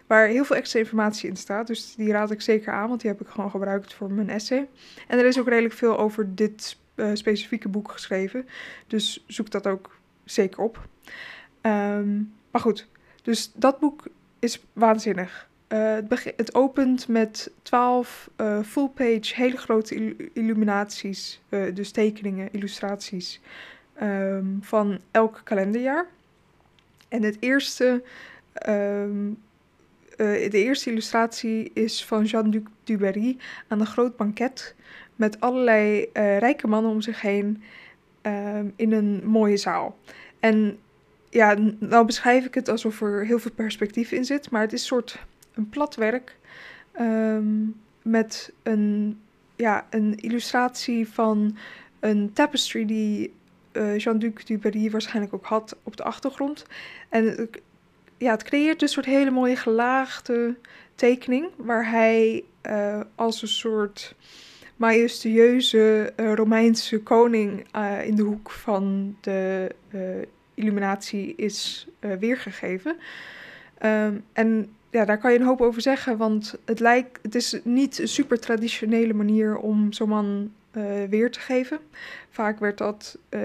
Waar 0.08 0.28
heel 0.28 0.46
veel 0.46 0.56
extra 0.56 0.80
informatie 0.80 1.30
in 1.30 1.36
staat. 1.36 1.68
Dus 1.68 1.96
die 1.96 2.12
raad 2.12 2.32
ik 2.32 2.42
zeker 2.42 2.74
aan, 2.74 2.88
want 2.88 3.02
die 3.02 3.10
heb 3.10 3.22
ik 3.22 3.28
gewoon 3.28 3.50
gebruikt 3.50 3.94
voor 3.94 4.12
mijn 4.12 4.30
essay. 4.30 4.68
En 5.08 5.20
er 5.20 5.26
is 5.26 5.40
ook 5.40 5.48
redelijk 5.48 5.74
veel 5.74 5.98
over 5.98 6.36
dit 6.36 6.78
specifieke 7.14 7.70
boek 7.70 7.92
geschreven. 7.92 8.48
Dus 8.88 9.24
zoek 9.28 9.50
dat 9.50 9.68
ook 9.68 9.98
zeker 10.24 10.64
op. 10.64 10.88
Um, 11.62 12.34
maar 12.52 12.62
goed, 12.62 12.88
dus 13.22 13.52
dat 13.54 13.80
boek 13.80 14.04
is 14.40 14.66
waanzinnig. 14.74 15.50
Uh, 15.70 15.94
het, 15.94 16.34
het, 16.36 16.56
opent 16.56 17.08
met 17.08 17.52
12 17.62 18.30
uh, 18.38 18.58
eh, 18.58 18.66
full-page, 18.66 19.36
hele 19.36 19.58
grote 19.58 20.16
illuminaties, 20.34 21.42
dus 21.74 21.92
tekeningen, 21.92 22.52
illustraties 22.52 23.42
um, 24.02 24.58
van 24.62 25.00
elk 25.12 25.42
kalenderjaar. 25.44 26.08
En 27.08 27.24
het 27.24 27.38
eerste, 27.40 28.04
um, 28.70 29.38
de 30.18 30.50
eerste 30.52 30.90
illustratie 30.90 31.72
is 31.74 32.06
van 32.06 32.24
Jean-Duc 32.24 32.64
Dubarry 32.84 33.38
aan 33.68 33.80
een 33.80 33.86
groot 33.86 34.16
banket 34.16 34.76
met 35.16 35.40
allerlei 35.40 36.10
rijke 36.14 36.68
mannen 36.68 36.92
om 36.92 37.02
zich 37.02 37.22
heen 37.22 37.64
um, 38.22 38.74
in 38.76 38.92
een 38.92 39.22
mooie 39.26 39.58
zaal. 39.58 39.98
En 40.40 40.78
ja, 41.30 41.58
nou 41.80 42.06
beschrijf 42.06 42.46
ik 42.46 42.54
het 42.54 42.70
alsof 42.70 43.02
er 43.02 43.26
heel 43.26 43.40
veel 43.40 43.52
perspectief 43.52 44.12
in 44.12 44.26
zit, 44.26 44.50
maar 44.50 44.62
het 44.62 44.74
is 44.74 44.82
een 44.82 44.88
soort 44.88 45.20
een 45.54 45.70
platwerk 45.70 46.38
um, 47.00 47.76
met 48.02 48.54
een, 48.64 49.20
ja, 49.56 49.88
een 49.90 50.16
illustratie 50.16 51.08
van 51.08 51.58
een 52.00 52.34
tapestry 52.34 52.86
die 52.86 53.34
uh, 53.74 53.98
Jean-Duc 53.98 54.46
Dubarry 54.46 54.92
waarschijnlijk 54.92 55.34
ook 55.34 55.46
had 55.46 55.78
op 55.84 55.98
de 55.98 56.04
achtergrond. 56.04 56.66
En 57.10 57.50
ja, 58.18 58.32
het 58.32 58.44
creëert 58.44 58.82
een 58.82 58.88
soort 58.88 59.06
hele 59.06 59.32
mooie 59.32 59.56
gelaagde 59.56 60.56
tekening 60.96 61.50
waar 61.56 61.90
hij 61.90 62.44
uh, 62.70 63.00
als 63.16 63.42
een 63.42 63.48
soort 63.48 64.16
majestueuze 64.76 66.14
uh, 66.18 66.34
Romeinse 66.34 67.00
koning 67.00 67.66
in 68.04 68.16
de 68.16 68.24
hoek 68.24 68.52
van 68.52 69.16
de 69.22 69.72
illuminatie 70.54 71.34
is 71.36 71.88
weergegeven. 72.00 72.96
Um, 73.84 74.24
en 74.34 74.76
ja, 74.96 75.06
daar 75.06 75.18
kan 75.18 75.32
je 75.32 75.40
een 75.40 75.46
hoop 75.46 75.62
over 75.62 75.82
zeggen, 75.82 76.18
want 76.18 76.58
het, 76.66 76.80
lijkt, 76.80 77.20
het 77.22 77.36
is 77.36 77.60
niet 77.64 78.00
een 78.00 78.08
super 78.08 78.40
traditionele 78.40 79.14
manier 79.14 79.58
om 79.58 79.94
zo'n 79.94 80.10
man 80.10 80.52
weer 81.10 81.32
te 81.32 81.40
geven. 81.40 81.80
Vaak 82.30 82.60
werd 82.60 82.78
dat 82.78 83.18
uh, 83.30 83.42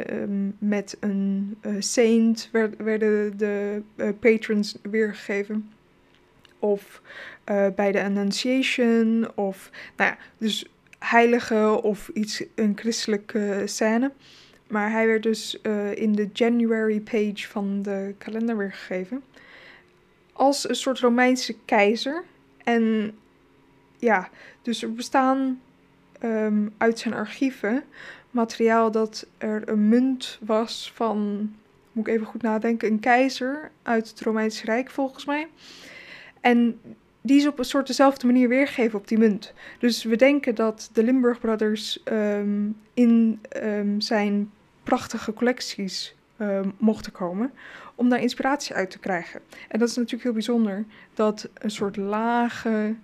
met 0.58 0.96
een 1.00 1.56
uh, 1.62 1.72
saint, 1.78 2.48
werd, 2.52 2.76
werden 2.76 3.38
de 3.38 3.82
patrons 4.20 4.78
weergegeven. 4.82 5.70
Of 6.58 7.02
bij 7.74 7.92
de 7.92 8.02
Annunciation, 8.02 9.30
of 9.34 9.70
nou 9.96 10.10
ja, 10.10 10.18
dus 10.38 10.66
heilige 10.98 11.82
of 11.82 12.08
iets, 12.08 12.44
een 12.54 12.72
christelijke 12.76 13.62
scène. 13.64 14.12
Maar 14.68 14.90
hij 14.90 15.06
werd 15.06 15.22
dus 15.22 15.60
in 15.94 16.12
de 16.12 16.28
January 16.32 17.00
page 17.00 17.48
van 17.48 17.82
de 17.82 18.14
kalender 18.18 18.56
weergegeven 18.56 19.22
als 20.40 20.68
een 20.68 20.74
soort 20.74 20.98
Romeinse 20.98 21.56
keizer. 21.64 22.24
En 22.64 23.14
ja, 23.98 24.28
dus 24.62 24.82
er 24.82 24.92
bestaan 24.92 25.60
ehm, 26.20 26.68
uit 26.78 26.98
zijn 26.98 27.14
archieven 27.14 27.84
materiaal 28.30 28.90
dat 28.90 29.26
er 29.38 29.68
een 29.68 29.88
munt 29.88 30.38
was 30.40 30.92
van, 30.94 31.50
moet 31.92 32.06
ik 32.06 32.14
even 32.14 32.26
goed 32.26 32.42
nadenken, 32.42 32.88
een 32.88 33.00
keizer 33.00 33.70
uit 33.82 34.08
het 34.08 34.20
Romeinse 34.20 34.64
Rijk 34.64 34.90
volgens 34.90 35.24
mij. 35.24 35.48
En 36.40 36.80
die 37.20 37.38
is 37.38 37.46
op 37.46 37.58
een 37.58 37.64
soort 37.64 37.86
dezelfde 37.86 38.26
manier 38.26 38.48
weergegeven 38.48 38.98
op 38.98 39.08
die 39.08 39.18
munt. 39.18 39.52
Dus 39.78 40.04
we 40.04 40.16
denken 40.16 40.54
dat 40.54 40.90
de 40.92 41.02
Limburg 41.02 41.40
Brothers 41.40 42.02
ehm, 42.02 42.68
in 42.94 43.40
um, 43.62 44.00
zijn 44.00 44.50
prachtige 44.82 45.32
collecties 45.32 46.14
mochten 46.78 47.12
komen 47.12 47.52
om 47.94 48.08
daar 48.08 48.20
inspiratie 48.20 48.74
uit 48.74 48.90
te 48.90 48.98
krijgen. 48.98 49.40
En 49.68 49.78
dat 49.78 49.88
is 49.88 49.96
natuurlijk 49.96 50.22
heel 50.22 50.32
bijzonder 50.32 50.84
dat 51.14 51.48
een 51.54 51.70
soort 51.70 51.96
lage 51.96 52.94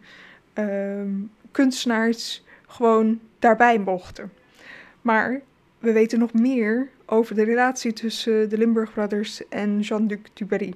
ehm, 0.52 1.11
kunstenaars 1.50 2.44
gewoon 2.66 3.20
daarbij 3.38 3.78
mochten. 3.78 4.32
Maar 5.02 5.40
we 5.78 5.92
weten 5.92 6.18
nog 6.18 6.32
meer 6.32 6.88
over 7.06 7.35
de 7.35 7.44
relatie 7.44 7.92
tussen 7.92 8.49
de 8.49 8.58
Limburg 8.58 8.92
Brothers 8.92 9.49
en 9.49 9.80
Jean-Duc 9.80 10.18
Dubarry. 10.32 10.75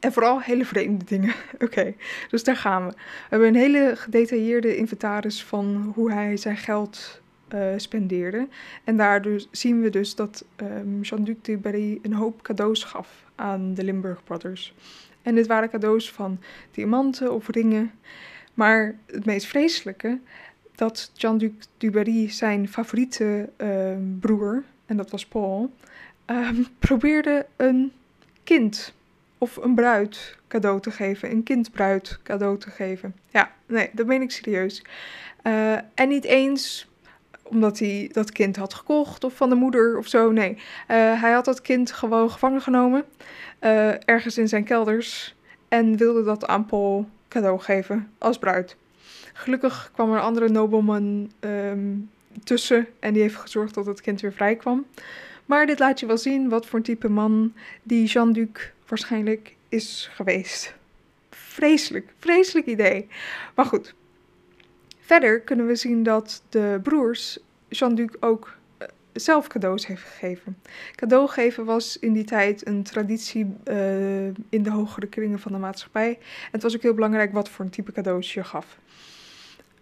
En 0.00 0.12
vooral 0.12 0.40
hele 0.40 0.64
vreemde 0.64 1.04
dingen. 1.04 1.34
Oké, 1.64 1.94
dus 2.30 2.44
daar 2.44 2.56
gaan 2.56 2.86
we. 2.86 2.92
We 2.92 2.96
hebben 3.28 3.48
een 3.48 3.54
hele 3.54 3.92
gedetailleerde 3.96 4.76
inventaris 4.76 5.44
van 5.44 5.92
hoe 5.94 6.12
hij 6.12 6.36
zijn 6.36 6.56
geld 6.56 7.20
uh, 7.54 7.72
spendeerde. 7.76 8.48
En 8.84 8.96
daardoor 8.96 9.42
zien 9.50 9.80
we 9.80 9.90
dus 9.90 10.14
dat 10.14 10.44
um, 10.56 11.00
Jean-Duc 11.00 11.36
de 11.42 11.56
Berry 11.56 11.98
een 12.02 12.12
hoop 12.12 12.42
cadeaus 12.42 12.84
gaf 12.84 13.24
aan 13.34 13.74
de 13.74 13.84
Limburg 13.84 14.24
Brothers. 14.24 14.74
En 15.22 15.34
dit 15.34 15.46
waren 15.46 15.70
cadeaus 15.70 16.12
van 16.12 16.40
diamanten 16.70 17.32
of 17.32 17.48
ringen. 17.48 17.90
Maar 18.54 18.94
het 19.06 19.24
meest 19.24 19.46
vreselijke, 19.46 20.18
dat 20.80 21.10
Jean-Duc 21.14 21.52
Dubarry 21.76 22.30
zijn 22.30 22.68
favoriete 22.68 23.48
uh, 23.56 23.68
broer, 24.20 24.62
en 24.86 24.96
dat 24.96 25.10
was 25.10 25.26
Paul, 25.26 25.70
um, 26.26 26.66
probeerde 26.78 27.46
een 27.56 27.92
kind 28.44 28.94
of 29.38 29.56
een 29.56 29.74
bruid 29.74 30.36
cadeau 30.48 30.80
te 30.80 30.90
geven. 30.90 31.30
Een 31.30 31.42
kindbruid 31.42 32.18
cadeau 32.22 32.58
te 32.58 32.70
geven. 32.70 33.14
Ja, 33.28 33.50
nee, 33.66 33.90
dat 33.92 34.06
meen 34.06 34.22
ik 34.22 34.30
serieus. 34.30 34.82
Uh, 35.42 35.72
en 35.94 36.08
niet 36.08 36.24
eens 36.24 36.88
omdat 37.42 37.78
hij 37.78 38.08
dat 38.12 38.32
kind 38.32 38.56
had 38.56 38.74
gekocht 38.74 39.24
of 39.24 39.34
van 39.34 39.48
de 39.48 39.54
moeder 39.54 39.98
of 39.98 40.06
zo. 40.06 40.30
Nee, 40.30 40.52
uh, 40.52 40.60
hij 41.20 41.32
had 41.32 41.44
dat 41.44 41.60
kind 41.60 41.92
gewoon 41.92 42.30
gevangen 42.30 42.60
genomen, 42.60 43.04
uh, 43.60 44.08
ergens 44.08 44.38
in 44.38 44.48
zijn 44.48 44.64
kelders, 44.64 45.34
en 45.68 45.96
wilde 45.96 46.24
dat 46.24 46.46
aan 46.46 46.66
Paul 46.66 47.08
cadeau 47.28 47.60
geven 47.60 48.10
als 48.18 48.38
bruid. 48.38 48.76
Gelukkig 49.32 49.90
kwam 49.92 50.10
er 50.10 50.16
een 50.16 50.22
andere 50.22 50.48
nobleman 50.48 51.32
um, 51.40 52.10
tussen 52.44 52.86
en 52.98 53.12
die 53.12 53.22
heeft 53.22 53.36
gezorgd 53.36 53.74
dat 53.74 53.86
het 53.86 54.00
kind 54.00 54.20
weer 54.20 54.32
vrij 54.32 54.56
kwam. 54.56 54.86
Maar 55.46 55.66
dit 55.66 55.78
laat 55.78 56.00
je 56.00 56.06
wel 56.06 56.18
zien 56.18 56.48
wat 56.48 56.66
voor 56.66 56.78
een 56.78 56.84
type 56.84 57.08
man 57.08 57.52
die 57.82 58.06
Jean-Duc 58.06 58.72
waarschijnlijk 58.86 59.56
is 59.68 60.10
geweest. 60.12 60.74
Vreselijk, 61.30 62.12
vreselijk 62.18 62.66
idee. 62.66 63.08
Maar 63.54 63.64
goed, 63.64 63.94
Verder 65.10 65.40
kunnen 65.40 65.66
we 65.66 65.76
zien 65.76 66.02
dat 66.02 66.42
de 66.48 66.80
broers 66.82 67.38
Jean-Duc 67.68 68.08
ook 68.20 68.56
zelf 69.12 69.46
cadeaus 69.46 69.86
heeft 69.86 70.02
gegeven. 70.02 70.58
Cadeau 70.94 71.28
geven 71.28 71.64
was 71.64 71.98
in 71.98 72.12
die 72.12 72.24
tijd 72.24 72.66
een 72.66 72.82
traditie 72.82 73.54
uh, 73.64 74.26
in 74.26 74.62
de 74.62 74.70
hogere 74.70 75.06
kringen 75.06 75.38
van 75.38 75.52
de 75.52 75.58
maatschappij. 75.58 76.08
En 76.18 76.50
het 76.50 76.62
was 76.62 76.76
ook 76.76 76.82
heel 76.82 76.94
belangrijk 76.94 77.32
wat 77.32 77.48
voor 77.48 77.64
een 77.64 77.70
type 77.70 77.92
cadeaus 77.92 78.34
je 78.34 78.44
gaf. 78.44 78.78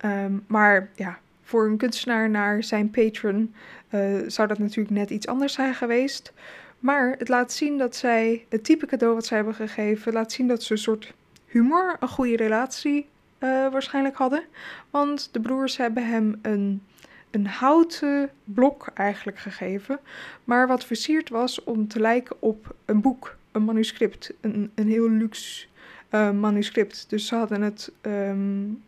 Um, 0.04 0.44
maar 0.46 0.88
ja, 0.94 1.18
voor 1.42 1.66
een 1.66 1.76
kunstenaar 1.76 2.30
naar 2.30 2.62
zijn 2.62 2.90
patron 2.90 3.54
uh, 3.90 4.16
zou 4.26 4.48
dat 4.48 4.58
natuurlijk 4.58 4.96
net 4.96 5.10
iets 5.10 5.26
anders 5.26 5.52
zijn 5.52 5.74
geweest. 5.74 6.32
Maar 6.78 7.14
het 7.18 7.28
laat 7.28 7.52
zien 7.52 7.78
dat 7.78 7.96
zij, 7.96 8.46
het 8.48 8.64
type 8.64 8.86
cadeau 8.86 9.14
wat 9.14 9.26
zij 9.26 9.36
hebben 9.36 9.54
gegeven, 9.54 10.12
laat 10.12 10.32
zien 10.32 10.48
dat 10.48 10.62
ze 10.62 10.72
een 10.72 10.78
soort 10.78 11.14
humor, 11.46 11.96
een 12.00 12.08
goede 12.08 12.36
relatie 12.36 13.06
uh, 13.38 13.48
waarschijnlijk 13.72 14.16
hadden. 14.16 14.42
Want 14.90 15.28
de 15.32 15.40
broers 15.40 15.76
hebben 15.76 16.06
hem 16.06 16.38
een 16.42 16.82
een 17.30 17.46
houten 17.46 18.30
blok 18.44 18.90
eigenlijk 18.94 19.38
gegeven, 19.38 20.00
maar 20.44 20.66
wat 20.66 20.84
versierd 20.84 21.28
was 21.28 21.64
om 21.64 21.88
te 21.88 22.00
lijken 22.00 22.36
op 22.38 22.74
een 22.84 23.00
boek, 23.00 23.36
een 23.52 23.64
manuscript, 23.64 24.32
een, 24.40 24.70
een 24.74 24.88
heel 24.88 25.10
luxe 25.10 25.66
uh, 26.10 26.30
manuscript. 26.30 27.06
Dus 27.08 27.26
ze 27.26 27.34
hadden 27.34 27.62
het, 27.62 27.92
um, 28.02 28.82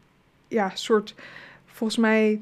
ja, 0.50 0.70
soort, 0.74 1.14
volgens 1.66 1.98
mij 1.98 2.40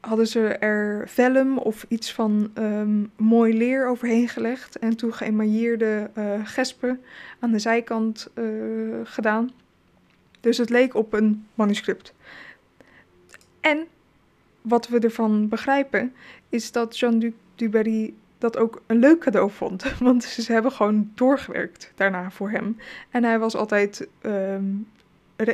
hadden 0.00 0.26
ze 0.26 0.48
er 0.48 1.08
vellum 1.08 1.58
of 1.58 1.84
iets 1.88 2.12
van 2.12 2.50
um, 2.58 3.10
mooi 3.16 3.56
leer 3.56 3.88
overheen 3.88 4.28
gelegd 4.28 4.78
en 4.78 4.96
toen 4.96 5.14
geëmailleerde 5.14 6.10
uh, 6.18 6.40
gespen 6.44 7.00
aan 7.38 7.50
de 7.50 7.58
zijkant 7.58 8.28
uh, 8.34 9.00
gedaan. 9.04 9.50
Dus 10.40 10.58
het 10.58 10.70
leek 10.70 10.94
op 10.94 11.12
een 11.12 11.46
manuscript. 11.54 12.14
En 13.60 13.86
wat 14.62 14.88
we 14.88 14.98
ervan 14.98 15.48
begrijpen, 15.48 16.14
is 16.48 16.72
dat 16.72 16.98
Jean-Luc 16.98 17.32
Dubarry 17.54 18.14
dat 18.38 18.56
ook 18.56 18.82
een 18.86 18.98
leuk 18.98 19.18
cadeau 19.18 19.50
vond. 19.50 19.84
Want 19.98 20.24
ze 20.24 20.52
hebben 20.52 20.72
gewoon 20.72 21.10
doorgewerkt 21.14 21.92
daarna 21.94 22.30
voor 22.30 22.50
hem. 22.50 22.76
En 23.10 23.24
hij 23.24 23.38
was 23.38 23.56
altijd 23.56 24.08
um, 24.22 24.88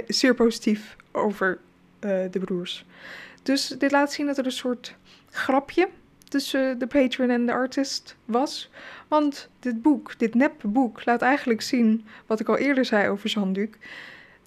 zeer 0.07 0.35
positief 0.35 0.97
over 1.13 1.59
de 2.31 2.41
broers. 2.45 2.87
Dus 3.43 3.69
dit 3.69 3.91
laat 3.91 4.13
zien 4.13 4.27
dat 4.27 4.39
er 4.39 4.45
een 4.45 4.53
soort 4.53 4.97
grapje 5.31 5.89
tussen 6.33 6.79
de 6.79 6.87
patron 6.87 7.31
en 7.31 7.47
de 7.47 7.53
artist 7.53 8.17
was. 8.25 8.71
Want 9.09 9.49
dit 9.61 9.83
boek, 9.83 10.19
dit 10.19 10.35
nepboek, 10.35 11.05
laat 11.05 11.23
eigenlijk 11.23 11.63
zien 11.63 12.07
wat 12.27 12.41
ik 12.41 12.49
al 12.49 12.57
eerder 12.57 12.85
zei 12.85 13.09
over 13.09 13.29
Jean-Luc. 13.29 13.69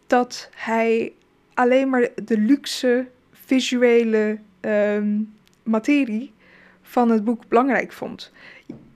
Dat 0.08 0.50
hij 0.56 1.14
alleen 1.54 1.90
maar 1.90 2.10
de 2.26 2.38
luxe 2.38 3.08
visuele 3.32 4.40
um, 4.62 5.34
materie 5.64 6.34
van 6.82 7.10
het 7.10 7.24
boek 7.24 7.48
belangrijk 7.48 7.92
vond. 7.92 8.32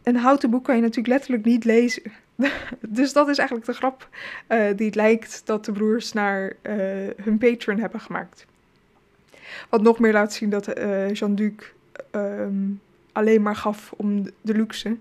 Een 0.04 0.16
houten 0.16 0.50
boek 0.50 0.64
kan 0.64 0.76
je 0.76 0.82
natuurlijk 0.82 1.08
letterlijk 1.08 1.46
niet 1.46 1.66
lezen. 1.66 2.04
dus 2.88 3.14
dat 3.14 3.30
is 3.30 3.38
eigenlijk 3.38 3.68
de 3.68 3.74
grap 3.74 4.10
uh, 4.50 4.66
die 4.76 4.86
het 4.86 4.96
lijkt 4.96 5.42
dat 5.46 5.66
de 5.66 5.72
broers 5.72 6.14
naar 6.14 6.54
uh, 6.64 6.76
hun 7.22 7.38
patron 7.38 7.80
hebben 7.80 8.00
gemaakt. 8.00 8.46
Wat 9.70 9.82
nog 9.82 10.00
meer 10.00 10.14
laat 10.14 10.34
zien 10.34 10.50
dat 10.50 10.78
uh, 10.78 11.14
Jean-Duc 11.14 11.54
um, 12.12 12.82
alleen 13.12 13.42
maar 13.42 13.56
gaf 13.56 13.94
om 13.98 14.24
de 14.42 14.54
luxe, 14.54 14.98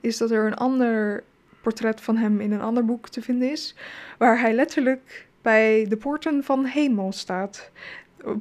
is 0.00 0.16
dat 0.16 0.30
er 0.30 0.46
een 0.46 0.56
ander 0.56 1.24
portret 1.62 2.00
van 2.00 2.16
hem 2.16 2.40
in 2.40 2.52
een 2.52 2.60
ander 2.60 2.84
boek 2.84 3.08
te 3.08 3.22
vinden 3.22 3.50
is, 3.50 3.74
waar 4.18 4.40
hij 4.40 4.52
letterlijk 4.54 5.26
bij 5.42 5.86
de 5.88 5.96
poorten 5.96 6.44
van 6.44 6.64
hemel 6.64 7.12
staat 7.12 7.70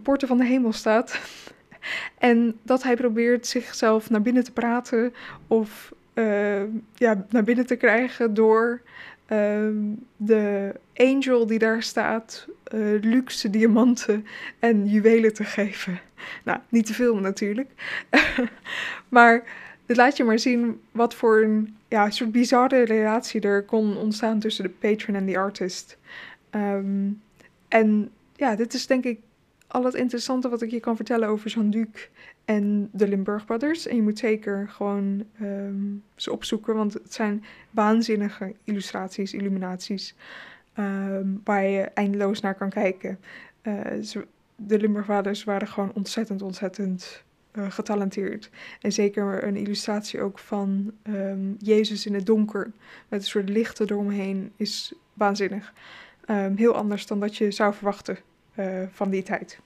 poorten 0.03 0.27
van 0.27 0.38
de 0.38 0.45
hemel 0.45 0.74
staat. 0.74 1.19
en 2.17 2.60
dat 2.63 2.84
hij 2.84 2.95
probeert 2.95 3.48
zichzelf 3.48 4.10
naar 4.10 4.22
binnen 4.22 4.43
te 4.43 4.51
praten 4.51 5.13
of 5.48 5.93
uh, 6.13 6.63
ja, 6.93 7.25
naar 7.29 7.43
binnen 7.43 7.65
te 7.65 7.75
krijgen 7.75 8.34
door 8.34 8.81
uh, 9.27 9.67
de 10.17 10.75
angel 10.95 11.45
die 11.48 11.60
daar 11.60 11.84
staat 11.84 12.48
uh, 12.75 13.01
luxe 13.01 13.50
diamanten 13.50 14.25
en 14.60 14.88
juwelen 14.88 15.34
te 15.34 15.44
geven. 15.44 16.00
Nou, 16.43 16.60
niet 16.69 16.86
te 16.86 16.93
veel 16.93 17.15
natuurlijk. 17.15 17.69
maar 19.10 19.43
dit 19.86 19.97
laat 19.97 20.17
je 20.17 20.23
maar 20.23 20.39
zien 20.39 20.82
wat 20.91 21.13
voor 21.13 21.43
een 21.43 21.76
ja, 21.88 22.10
soort 22.10 22.32
bizarre 22.32 22.86
relatie 22.86 23.41
er 23.41 23.63
kon 23.63 23.97
ontstaan 23.97 24.39
tussen 24.39 24.63
de 24.63 24.69
patron 24.69 25.15
en 25.15 25.26
de 25.26 25.38
artist. 25.38 25.97
Um, 26.52 27.21
en 27.67 28.12
ja, 28.36 28.56
dit 28.56 28.73
is 28.73 28.88
denk 28.88 29.04
ik 29.04 29.19
al 29.67 29.84
het 29.84 29.93
interessante 29.93 30.50
wat 30.50 30.62
ik 30.62 30.71
je 30.71 30.80
kan 30.80 30.95
vertellen 30.95 31.30
over 31.30 31.50
Jean-Duc 31.50 32.10
en 32.45 32.89
de 32.91 33.08
Limburg 33.08 33.45
Brothers. 33.45 33.88
En 33.88 33.95
je 33.95 34.02
moet 34.02 34.19
zeker 34.19 34.69
gewoon 34.69 35.26
um, 35.41 36.04
ze 36.15 36.32
opzoeken, 36.32 36.76
want 36.76 36.93
het 36.93 37.13
zijn 37.13 37.43
waanzinnige 37.71 38.54
illustraties, 38.63 39.34
illuminaties, 39.34 40.15
um, 40.80 41.42
waar 41.44 41.66
je 41.66 41.82
eindeloos 41.82 42.42
naar 42.42 42.56
kan 42.56 42.70
kijken. 42.70 43.20
Ze, 44.04 44.26
de 44.56 44.80
Limburg 44.80 45.06
Brothers 45.06 45.44
waren 45.44 45.68
gewoon 45.68 45.92
ontzettend, 45.94 46.42
ontzettend 46.42 47.24
uh, 47.54 47.72
getalenteerd. 47.72 48.50
En 48.82 48.92
zeker 48.92 49.44
een 49.44 49.56
illustratie 49.56 50.22
ook 50.22 50.40
van 50.40 50.92
um, 51.04 51.56
Jezus 51.60 52.06
in 52.06 52.14
het 52.14 52.26
donker, 52.26 52.72
met 53.08 53.20
een 53.20 53.28
soort 53.28 53.50
lichten 53.50 53.92
eromheen, 53.92 54.52
is 54.56 54.94
waanzinnig. 55.14 55.74
heel 56.56 56.76
anders 56.76 57.08
dan 57.08 57.20
dat 57.20 57.38
je 57.38 57.52
zou 57.52 57.74
verwachten 57.74 58.18
uh, 58.56 58.82
van 58.92 59.10
die 59.10 59.24
tijd. 59.24 59.60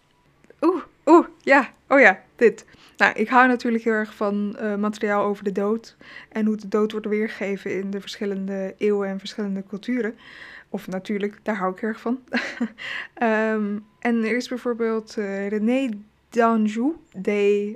Oeh, 0.61 0.83
oeh, 1.05 1.27
ja, 1.41 1.69
oh 1.87 1.99
ja, 1.99 2.23
dit. 2.35 2.65
Nou, 2.97 3.13
ik 3.13 3.29
hou 3.29 3.47
natuurlijk 3.47 3.83
heel 3.83 3.93
erg 3.93 4.15
van 4.15 4.57
materiaal 4.79 5.23
over 5.23 5.43
de 5.43 5.51
dood 5.51 5.95
en 6.29 6.45
hoe 6.45 6.57
de 6.57 6.67
dood 6.67 6.91
wordt 6.91 7.07
weergegeven 7.07 7.79
in 7.79 7.91
de 7.91 8.01
verschillende 8.01 8.75
eeuwen 8.77 9.09
en 9.09 9.19
verschillende 9.19 9.63
culturen. 9.67 10.15
Of 10.69 10.87
natuurlijk, 10.87 11.39
daar 11.43 11.57
hou 11.57 11.71
ik 11.71 11.81
erg 11.81 11.99
van. 11.99 12.19
um, 13.21 13.85
en 13.99 14.23
er 14.23 14.35
is 14.35 14.47
bijvoorbeeld 14.47 15.15
uh, 15.17 15.47
René 15.47 15.89
d'Anjou, 16.29 16.95
D,A-N-J-O-U. 17.21 17.73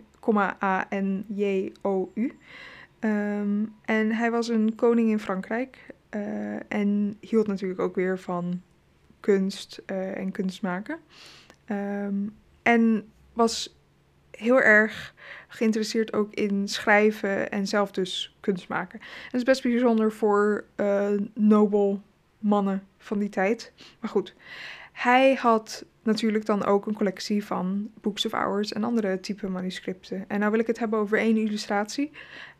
Um, 2.99 3.73
en 3.85 4.11
hij 4.11 4.31
was 4.31 4.47
een 4.47 4.75
koning 4.75 5.09
in 5.09 5.19
Frankrijk 5.19 5.85
uh, 6.15 6.55
en 6.67 7.17
hield 7.19 7.47
natuurlijk 7.47 7.79
ook 7.79 7.95
weer 7.95 8.19
van 8.19 8.61
kunst 9.19 9.81
uh, 9.91 10.17
en 10.17 10.31
kunst 10.31 10.61
maken. 10.61 10.99
Um, 11.71 12.35
en 12.61 13.11
was 13.33 13.77
heel 14.31 14.61
erg 14.61 15.13
geïnteresseerd 15.47 16.13
ook 16.13 16.33
in 16.33 16.67
schrijven 16.67 17.51
en 17.51 17.67
zelf 17.67 17.91
dus 17.91 18.35
kunst 18.39 18.67
maken. 18.67 18.99
En 18.99 19.07
dat 19.31 19.39
is 19.39 19.43
best 19.43 19.63
bijzonder 19.63 20.11
voor 20.11 20.65
nobel 21.33 22.01
mannen 22.43 22.83
van 22.97 23.19
die 23.19 23.29
tijd. 23.29 23.73
Maar 23.99 24.09
goed, 24.09 24.35
hij 24.91 25.33
had 25.33 25.85
natuurlijk 26.03 26.45
dan 26.45 26.65
ook 26.65 26.85
een 26.85 26.93
collectie 26.93 27.45
van 27.45 27.89
Books 28.01 28.25
of 28.25 28.31
Hours 28.31 28.73
en 28.73 28.83
andere 28.83 29.19
type 29.19 29.47
manuscripten. 29.47 30.25
En 30.27 30.39
nou 30.39 30.51
wil 30.51 30.59
ik 30.59 30.67
het 30.67 30.79
hebben 30.79 30.99
over 30.99 31.17
één 31.17 31.37
illustratie. 31.37 32.11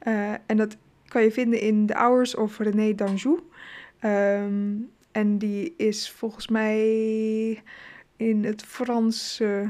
Uh, 0.08 0.32
en 0.46 0.58
dat 0.58 0.78
kan 1.08 1.24
je 1.24 1.32
vinden 1.32 1.60
in 1.60 1.86
The 1.86 1.94
Hours 1.94 2.36
of 2.36 2.58
René 2.58 2.96
d'Anjou. 2.96 3.40
Um, 4.02 4.90
en 5.12 5.38
die 5.38 5.74
is 5.78 6.12
volgens 6.12 6.48
mij 6.48 7.64
in 8.18 8.44
het 8.44 8.64
Frans 8.64 9.40
uh, 9.42 9.70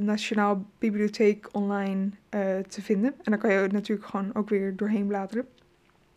Nationaal 0.00 0.66
Bibliotheek 0.78 1.48
online 1.52 2.10
uh, 2.30 2.58
te 2.58 2.82
vinden. 2.82 3.14
En 3.22 3.30
dan 3.30 3.38
kan 3.38 3.52
je 3.52 3.68
natuurlijk 3.68 4.08
gewoon 4.08 4.34
ook 4.34 4.48
weer 4.48 4.76
doorheen 4.76 5.06
bladeren. 5.06 5.46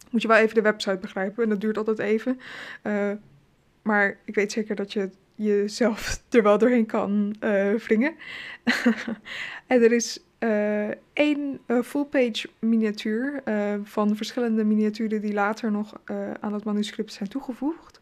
Moet 0.09 0.21
je 0.21 0.27
wel 0.27 0.37
even 0.37 0.55
de 0.55 0.61
website 0.61 0.97
begrijpen 0.97 1.43
en 1.43 1.49
dat 1.49 1.61
duurt 1.61 1.77
altijd 1.77 1.99
even. 1.99 2.39
Uh, 2.83 3.11
maar 3.81 4.17
ik 4.25 4.35
weet 4.35 4.51
zeker 4.51 4.75
dat 4.75 4.93
je 4.93 5.09
jezelf 5.35 6.21
er 6.29 6.43
wel 6.43 6.57
doorheen 6.57 6.85
kan 6.85 7.35
vlingen. 7.77 8.15
en 9.67 9.81
er 9.83 9.91
is 9.91 10.23
één 11.13 11.59
full-page 11.83 12.49
miniatuur 12.59 13.43
van 13.83 14.15
verschillende 14.15 14.63
miniaturen 14.63 15.21
die 15.21 15.33
later 15.33 15.71
nog 15.71 16.01
aan 16.39 16.53
het 16.53 16.63
manuscript 16.63 17.13
zijn 17.13 17.29
toegevoegd. 17.29 17.99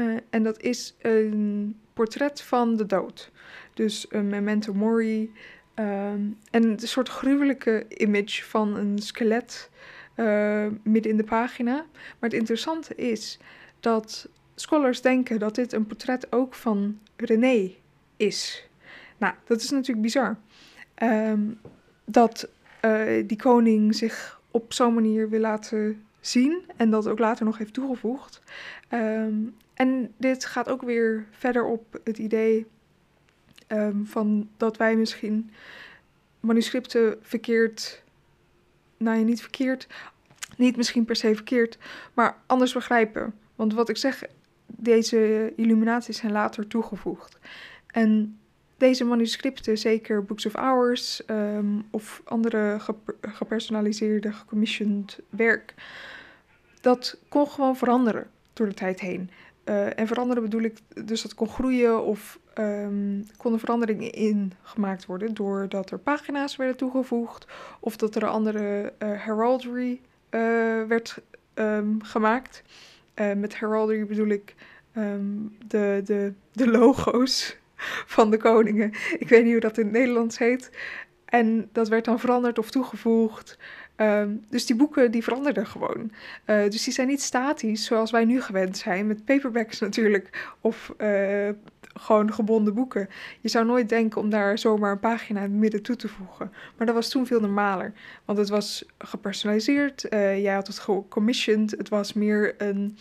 Uh, 0.00 0.16
en 0.30 0.42
dat 0.42 0.60
is 0.60 0.94
een 0.98 1.76
portret 1.92 2.42
van 2.42 2.76
de 2.76 2.86
dood. 2.86 3.30
Dus 3.74 4.06
een 4.08 4.28
memento 4.28 4.74
mori. 4.74 5.32
Um, 5.74 6.38
en 6.50 6.64
een 6.64 6.78
soort 6.78 7.08
gruwelijke 7.08 7.84
image 7.88 8.44
van 8.44 8.76
een 8.76 8.98
skelet 8.98 9.70
uh, 10.16 10.66
midden 10.82 11.10
in 11.10 11.16
de 11.16 11.24
pagina. 11.24 11.74
Maar 11.92 12.30
het 12.30 12.32
interessante 12.32 12.94
is 12.94 13.38
dat 13.80 14.28
scholars 14.54 15.00
denken 15.00 15.38
dat 15.38 15.54
dit 15.54 15.72
een 15.72 15.86
portret 15.86 16.32
ook 16.32 16.54
van 16.54 16.98
René 17.16 17.70
is. 18.16 18.68
Nou, 19.18 19.34
dat 19.44 19.60
is 19.60 19.70
natuurlijk 19.70 20.02
bizar. 20.02 20.36
Um, 21.02 21.60
dat 22.04 22.48
uh, 22.84 23.22
die 23.26 23.36
koning 23.36 23.94
zich 23.94 24.40
op 24.50 24.72
zo'n 24.72 24.94
manier 24.94 25.28
wil 25.28 25.40
laten 25.40 26.04
zien 26.20 26.62
en 26.76 26.90
dat 26.90 27.06
ook 27.06 27.18
later 27.18 27.44
nog 27.44 27.58
heeft 27.58 27.74
toegevoegd. 27.74 28.42
Um, 28.90 29.54
en 29.74 30.12
dit 30.16 30.44
gaat 30.44 30.68
ook 30.68 30.82
weer 30.82 31.26
verder 31.30 31.64
op 31.64 32.00
het 32.04 32.18
idee 32.18 32.66
um, 33.68 34.06
van 34.06 34.48
dat 34.56 34.76
wij 34.76 34.96
misschien 34.96 35.50
manuscripten 36.40 37.18
verkeerd 37.20 38.02
nou 39.00 39.18
ja, 39.18 39.24
niet 39.24 39.40
verkeerd, 39.40 39.86
niet 40.56 40.76
misschien 40.76 41.04
per 41.04 41.16
se 41.16 41.34
verkeerd, 41.34 41.78
maar 42.14 42.36
anders 42.46 42.72
begrijpen. 42.72 43.34
Want 43.54 43.74
wat 43.74 43.88
ik 43.88 43.96
zeg, 43.96 44.22
deze 44.66 45.52
illuminaties 45.56 46.16
zijn 46.16 46.32
later 46.32 46.66
toegevoegd. 46.66 47.38
En 47.86 48.38
deze 48.76 49.04
manuscripten, 49.04 49.78
zeker 49.78 50.24
Books 50.24 50.46
of 50.46 50.52
Hours 50.52 51.24
ehm, 51.24 51.80
of 51.90 52.22
andere 52.24 52.78
gepersonaliseerde, 53.20 54.32
gecommissioned 54.32 55.18
werk, 55.30 55.74
dat 56.80 57.18
kon 57.28 57.48
gewoon 57.48 57.76
veranderen 57.76 58.30
door 58.52 58.68
de 58.68 58.74
tijd 58.74 59.00
heen. 59.00 59.30
Uh, 59.70 59.98
en 59.98 60.06
veranderen 60.06 60.42
bedoel 60.42 60.62
ik 60.62 60.78
dus 61.04 61.22
dat 61.22 61.34
kon 61.34 61.48
groeien 61.48 62.04
of 62.04 62.38
um, 62.58 63.26
konden 63.36 63.60
veranderingen 63.60 64.12
in 64.12 64.52
gemaakt 64.62 65.06
worden 65.06 65.34
doordat 65.34 65.90
er 65.90 65.98
pagina's 65.98 66.56
werden 66.56 66.76
toegevoegd 66.76 67.46
of 67.80 67.96
dat 67.96 68.14
er 68.14 68.26
andere 68.26 68.92
uh, 68.98 69.08
heraldry 69.24 70.00
uh, 70.30 70.40
werd 70.82 71.22
um, 71.54 72.02
gemaakt. 72.02 72.62
met 73.36 73.58
heraldry 73.58 74.06
bedoel 74.06 74.28
ik 74.28 74.54
um, 74.96 75.56
de, 75.66 76.00
de, 76.04 76.32
de 76.52 76.70
logo's 76.70 77.56
van 78.16 78.30
de 78.30 78.36
koningen. 78.36 78.92
Ik 79.18 79.28
weet 79.28 79.42
niet 79.42 79.52
hoe 79.52 79.60
dat 79.60 79.78
in 79.78 79.84
het 79.84 79.92
Nederlands 79.92 80.38
heet. 80.38 80.70
En 81.24 81.68
dat 81.72 81.88
werd 81.88 82.04
dan 82.04 82.20
veranderd 82.20 82.58
of 82.58 82.70
toegevoegd. 82.70 83.58
Um, 84.00 84.44
dus 84.48 84.66
die 84.66 84.76
boeken 84.76 85.10
die 85.10 85.22
veranderden 85.22 85.66
gewoon. 85.66 86.12
Uh, 86.46 86.62
dus 86.62 86.84
die 86.84 86.92
zijn 86.92 87.08
niet 87.08 87.22
statisch 87.22 87.84
zoals 87.84 88.10
wij 88.10 88.24
nu 88.24 88.40
gewend 88.40 88.76
zijn. 88.76 89.06
Met 89.06 89.24
paperbacks 89.24 89.80
natuurlijk. 89.88 90.54
Of 90.60 90.94
uh, 90.98 91.48
gewoon 91.94 92.32
gebonden 92.32 92.74
boeken. 92.74 93.08
Je 93.40 93.48
zou 93.48 93.66
nooit 93.66 93.88
denken 93.88 94.20
om 94.20 94.30
daar 94.30 94.58
zomaar 94.58 94.92
een 94.92 94.98
pagina 94.98 95.40
in 95.40 95.50
het 95.50 95.60
midden 95.60 95.82
toe 95.82 95.96
te 95.96 96.08
voegen. 96.08 96.52
Maar 96.76 96.86
dat 96.86 96.94
was 96.94 97.08
toen 97.08 97.26
veel 97.26 97.40
normaler. 97.40 97.92
Want 98.24 98.38
het 98.38 98.48
was 98.48 98.84
gepersonaliseerd. 98.98 100.06
Uh, 100.12 100.42
jij 100.42 100.54
had 100.54 100.66
het 100.66 100.78
gecommissioned. 100.78 101.70
Het 101.70 101.88
was 101.88 102.12
meer 102.12 102.54
een 102.58 102.98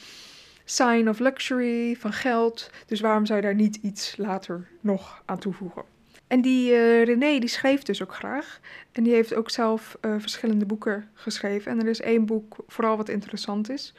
sign 0.65 1.07
of 1.07 1.19
luxury, 1.19 1.95
van 1.95 2.13
geld. 2.13 2.69
Dus 2.85 2.99
waarom 2.99 3.25
zou 3.25 3.39
je 3.39 3.45
daar 3.45 3.55
niet 3.55 3.75
iets 3.75 4.17
later 4.17 4.67
nog 4.81 5.21
aan 5.25 5.39
toevoegen? 5.39 5.98
En 6.29 6.41
die 6.41 6.71
uh, 6.71 7.03
René, 7.03 7.39
die 7.39 7.49
schreef 7.49 7.83
dus 7.83 8.01
ook 8.01 8.13
graag. 8.13 8.59
En 8.91 9.03
die 9.03 9.13
heeft 9.13 9.33
ook 9.33 9.49
zelf 9.49 9.97
uh, 10.01 10.15
verschillende 10.17 10.65
boeken 10.65 11.09
geschreven. 11.13 11.71
En 11.71 11.79
er 11.79 11.87
is 11.87 12.01
één 12.01 12.25
boek 12.25 12.55
vooral 12.67 12.97
wat 12.97 13.09
interessant 13.09 13.69
is. 13.69 13.93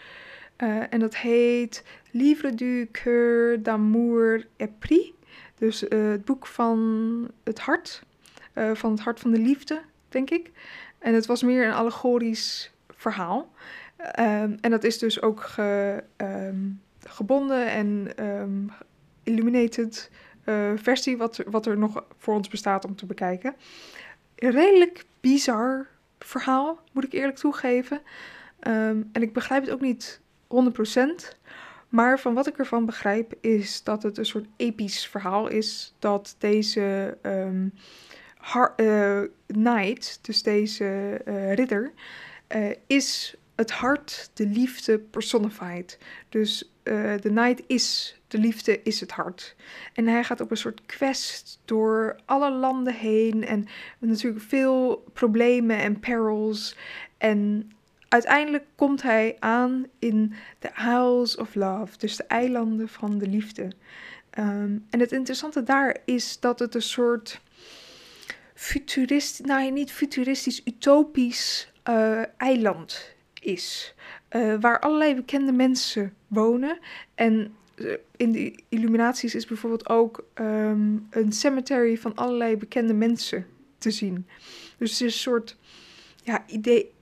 Uh, 0.59 0.83
en 0.91 1.01
dat 1.01 1.17
heet 1.17 1.85
Livre 2.11 2.55
du 2.55 2.89
cœur 2.93 3.63
d'amour 3.63 4.47
et 4.57 4.79
prix. 4.79 5.13
Dus 5.59 5.81
het 5.81 6.25
boek 6.25 6.47
van 6.47 7.31
het 7.45 7.61
hart. 7.61 8.03
van 8.73 8.91
het 8.91 9.01
hart 9.01 9.21
van 9.21 9.31
de 9.31 9.39
liefde, 9.39 9.81
denk 10.09 10.31
ik. 10.31 10.51
En 10.99 11.15
het 11.15 11.27
was 11.27 11.43
meer 11.43 11.67
een 11.67 11.73
allegorisch 11.73 12.73
verhaal. 12.89 13.53
Um, 14.01 14.59
en 14.61 14.71
dat 14.71 14.85
is 14.85 14.99
dus 14.99 15.23
ook 15.23 15.43
ge, 15.43 16.03
um, 16.17 16.81
gebonden 16.99 17.67
en 17.71 18.13
um, 18.25 18.71
illuminated 19.23 20.11
uh, 20.45 20.71
versie 20.75 21.17
wat, 21.17 21.43
wat 21.47 21.67
er 21.67 21.79
nog 21.79 22.05
voor 22.19 22.35
ons 22.35 22.49
bestaat 22.49 22.85
om 22.85 22.97
te 22.97 23.07
bekijken. 23.07 23.55
Redelijk 24.35 25.05
bizar 25.21 25.87
verhaal, 26.19 26.81
moet 26.93 27.05
ik 27.05 27.13
eerlijk 27.13 27.39
toegeven. 27.39 28.01
en 28.61 29.11
ik 29.13 29.33
begrijp 29.33 29.63
het 29.63 29.73
ook 29.73 29.81
niet 29.81 30.21
100%. 30.49 31.39
Maar 31.89 32.21
van 32.21 32.35
wat 32.35 32.47
ik 32.47 32.59
ervan 32.59 32.87
begrijp 32.87 33.35
is 33.41 33.83
dat 33.83 34.03
het 34.03 34.19
een 34.19 34.27
soort 34.27 34.47
episch 34.57 35.07
verhaal 35.07 35.49
is. 35.49 35.95
Dat 35.99 36.35
deze 36.39 37.17
um, 37.23 37.73
knight, 39.47 40.19
dus 40.23 40.43
deze 40.43 41.21
uh, 41.25 41.55
ridder, 41.55 41.93
is 42.87 43.37
het 43.61 43.71
hart, 43.71 44.31
de 44.35 44.47
liefde 44.47 44.99
personified. 44.99 45.99
Dus 46.29 46.71
uh, 46.85 47.15
de 47.21 47.31
night 47.31 47.63
is, 47.67 48.17
de 48.29 48.39
liefde 48.39 48.83
is 48.83 49.01
het 49.01 49.11
hart. 49.11 49.57
En 49.95 50.07
hij 50.07 50.25
gaat 50.25 50.41
op 50.41 50.51
een 50.51 50.57
soort 50.57 50.87
quest 50.87 51.61
door 51.65 52.21
alle 52.25 52.51
landen 52.51 52.95
heen. 52.95 53.45
En 53.45 53.67
natuurlijk 53.99 54.45
veel 54.45 55.05
problemen 55.13 55.79
en 55.79 56.01
perils. 56.01 56.77
En 57.19 57.73
uiteindelijk 58.09 58.65
komt 58.75 59.03
hij 59.03 59.37
aan 59.39 59.87
in 59.99 60.35
de 60.59 60.71
Isles 60.77 61.37
of 61.37 61.55
Love, 61.55 61.99
dus 61.99 62.17
de 62.17 62.25
eilanden 62.25 62.89
van 62.89 63.19
de 63.19 63.27
liefde. 63.27 63.63
Um, 64.39 64.87
en 64.91 65.01
het 65.01 65.13
interessante 65.13 65.63
daar 65.63 65.97
is 66.05 66.41
dat 66.41 66.59
het 66.59 66.75
een 66.75 66.83
soort 66.83 67.41
futuristisch, 68.55 69.47
nou 69.47 69.71
niet 69.71 69.93
futuristisch, 69.93 70.61
utopisch 70.65 71.73
uh, 71.89 72.23
eiland 72.37 73.19
is. 73.41 73.95
Uh, 74.37 74.55
waar 74.61 74.81
allerlei 74.81 75.15
bekende 75.15 75.53
mensen 75.53 76.15
wonen. 76.27 76.79
En 77.15 77.55
uh, 77.77 77.93
in 78.17 78.33
de 78.33 78.63
illuminaties 78.69 79.35
is 79.35 79.47
bijvoorbeeld 79.47 79.89
ook 79.89 80.25
um, 80.35 81.07
een 81.11 81.33
cemetery 81.33 81.99
van 81.99 82.15
allerlei 82.15 82.57
bekende 82.57 82.95
mensen 82.95 83.47
te 83.79 83.91
zien. 83.91 84.27
Dus 84.79 84.91
het 84.91 85.01
is 85.01 85.15
een 85.15 85.21
soort 85.21 85.57
ja, 86.23 86.45
idee, 86.47 86.93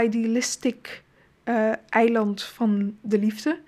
idealistic 0.00 1.02
uh, 1.44 1.72
eiland 1.88 2.42
van 2.42 2.96
de 3.00 3.18
liefde. 3.18 3.58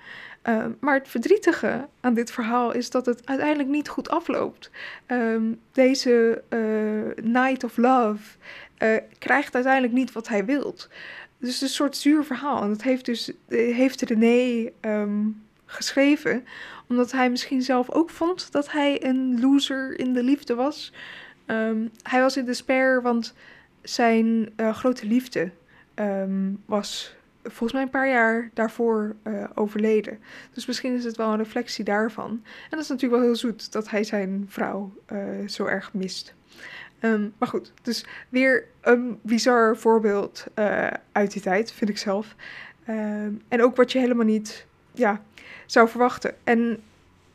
Uh, 0.48 0.66
maar 0.80 0.94
het 0.94 1.09
verdrietige 1.09 1.88
aan 2.00 2.14
dit 2.14 2.30
verhaal 2.30 2.72
is 2.72 2.90
dat 2.90 3.07
het 3.07 3.26
uiteindelijk 3.26 3.68
niet 3.68 3.88
goed 3.88 4.09
afloopt. 4.11 4.70
Um, 5.07 5.61
deze 5.72 6.42
uh, 6.48 7.24
Night 7.24 7.64
of 7.64 7.76
Love 7.76 8.22
krijgt 9.18 9.54
uiteindelijk 9.54 9.92
niet 9.92 10.12
wat 10.12 10.28
hij 10.28 10.44
wilt. 10.44 10.88
Dus 11.44 11.61
een 11.61 11.68
soort 11.68 11.96
zuur 11.96 12.24
verhaal. 12.24 12.62
En 12.62 12.68
dat 12.68 12.83
heeft 12.83 13.04
dus 13.04 13.33
heeft 13.48 14.02
René 14.02 14.70
um, 14.80 15.42
geschreven, 15.66 16.44
omdat 16.88 17.12
hij 17.12 17.30
misschien 17.30 17.62
zelf 17.62 17.90
ook 17.90 18.11
vond 18.11 18.52
dat 18.52 18.70
hij 18.70 19.04
een 19.04 19.40
loser 19.40 19.98
in 19.98 20.12
de 20.12 20.22
liefde 20.22 20.54
was. 20.54 20.92
Um, 21.46 21.90
hij 22.02 22.20
was 22.20 22.37
in 22.37 22.44
despair, 22.44 23.02
want 23.02 23.35
zijn 23.83 24.52
uh, 24.57 24.74
grote 24.74 25.07
liefde 25.07 25.50
um, 25.94 26.62
was 26.66 27.14
volgens 27.42 27.72
mij 27.72 27.83
een 27.83 27.90
paar 27.90 28.09
jaar 28.09 28.50
daarvoor 28.54 29.16
uh, 29.24 29.44
overleden. 29.54 30.18
Dus 30.52 30.66
misschien 30.66 30.94
is 30.94 31.04
het 31.04 31.16
wel 31.16 31.30
een 31.30 31.38
reflectie 31.38 31.85
daarvan. 31.85 32.30
En 32.30 32.70
dat 32.70 32.80
is 32.80 32.88
natuurlijk 32.88 33.20
wel 33.20 33.30
heel 33.30 33.38
zoet 33.38 33.72
dat 33.72 33.90
hij 33.90 34.04
zijn 34.04 34.44
vrouw 34.48 34.92
zo 35.46 35.64
erg 35.64 35.92
mist. 35.92 36.35
Um, 37.04 37.34
maar 37.38 37.48
goed, 37.48 37.72
dus 37.82 38.06
weer 38.28 38.68
een 38.80 39.18
bizar 39.22 39.76
voorbeeld 39.76 40.46
uh, 40.58 40.90
uit 41.12 41.32
die 41.32 41.42
tijd, 41.42 41.72
vind 41.72 41.90
ik 41.90 41.98
zelf. 41.98 42.34
Um, 42.88 43.42
en 43.48 43.62
ook 43.62 43.76
wat 43.76 43.92
je 43.92 43.98
helemaal 43.98 44.24
niet 44.24 44.66
ja, 44.92 45.22
zou 45.66 45.88
verwachten. 45.88 46.34
En 46.44 46.82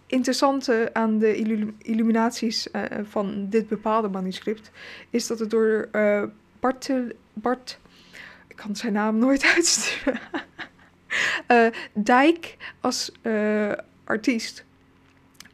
interessante 0.08 0.90
aan 0.94 1.18
de 1.18 1.36
illuminaties 1.82 2.68
uh, 2.72 2.84
van 3.04 3.50
dit 3.50 3.68
bepaalde 3.68 4.08
manuscript 4.08 4.72
is 5.10 5.28
dat 5.28 5.40
het 5.40 5.50
door 5.50 5.90
uh, 5.92 6.24
Bart, 6.60 6.92
Bart, 7.34 7.80
ik 8.48 8.56
kan 8.56 8.76
zijn 8.76 8.94
naam 8.94 9.18
nooit 9.18 9.46
uitsturen, 9.56 10.22
Dijk 11.94 12.58
als 12.80 13.12
artiest, 14.04 14.66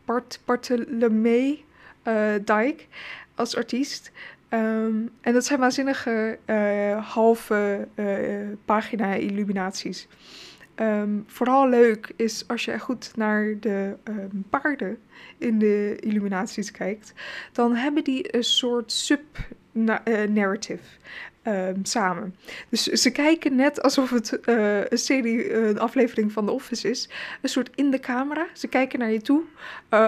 Bart 0.06 0.40
Bartolomee 0.46 1.66
Dijk 2.44 2.88
als 3.36 3.56
artiest. 3.56 4.12
Um, 4.50 5.10
en 5.22 5.34
dat 5.34 5.46
zijn 5.46 5.60
waanzinnige 5.60 6.38
uh, 6.46 7.12
halve 7.14 7.88
uh, 7.96 8.48
pagina 8.66 9.14
illuminaties. 9.14 10.08
Um, 10.76 11.24
vooral 11.28 11.70
leuk 11.70 12.14
is 12.16 12.44
als 12.48 12.66
je 12.66 12.80
goed 12.80 13.12
naar 13.16 13.56
de 13.60 13.96
um, 14.04 14.46
paarden 14.50 14.98
in 15.38 15.60
de 15.60 15.98
illuminaties 16.00 16.72
kijkt, 16.72 17.14
dan 17.52 17.76
hebben 17.76 18.04
die 18.04 18.36
een 18.36 18.44
soort 18.44 18.92
sub-narrative. 18.92 20.84
Um, 21.48 21.86
samen. 21.86 22.36
Dus 22.70 22.84
ze 22.84 23.12
kijken 23.12 23.56
net 23.56 23.82
alsof 23.82 24.10
het 24.10 24.40
een 24.46 24.98
serie, 24.98 25.54
een 25.54 25.80
aflevering 25.80 26.32
van 26.32 26.46
The 26.46 26.52
Office 26.52 26.90
is. 26.90 27.10
Een 27.42 27.50
soort 27.50 27.70
in 27.76 27.92
de 27.92 28.00
camera. 28.00 28.48
Ze 28.54 28.68
kijken 28.68 29.00
naar 29.00 29.12
je 29.12 29.22
toe. 29.22 29.42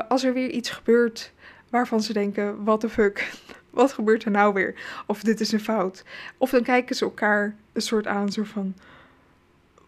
Als 0.08 0.24
er 0.24 0.34
weer 0.34 0.50
iets 0.50 0.70
gebeurt 0.70 1.34
waarvan 1.70 2.02
ze 2.02 2.14
denken: 2.14 2.64
what 2.64 2.80
the 2.80 2.90
fuck, 2.90 3.32
wat 3.70 3.92
gebeurt 3.92 4.24
er 4.24 4.32
nou 4.32 4.54
weer? 4.54 4.76
Of 5.06 5.22
dit 5.22 5.40
is 5.40 5.52
een 5.52 5.60
fout. 5.60 6.04
Of 6.38 6.50
dan 6.50 6.64
kijken 6.64 6.96
ze 6.96 7.06
elkaar 7.06 7.56
een 7.74 7.82
soort 7.82 8.08
aan, 8.08 8.32
zo 8.32 8.44
van: 8.44 8.76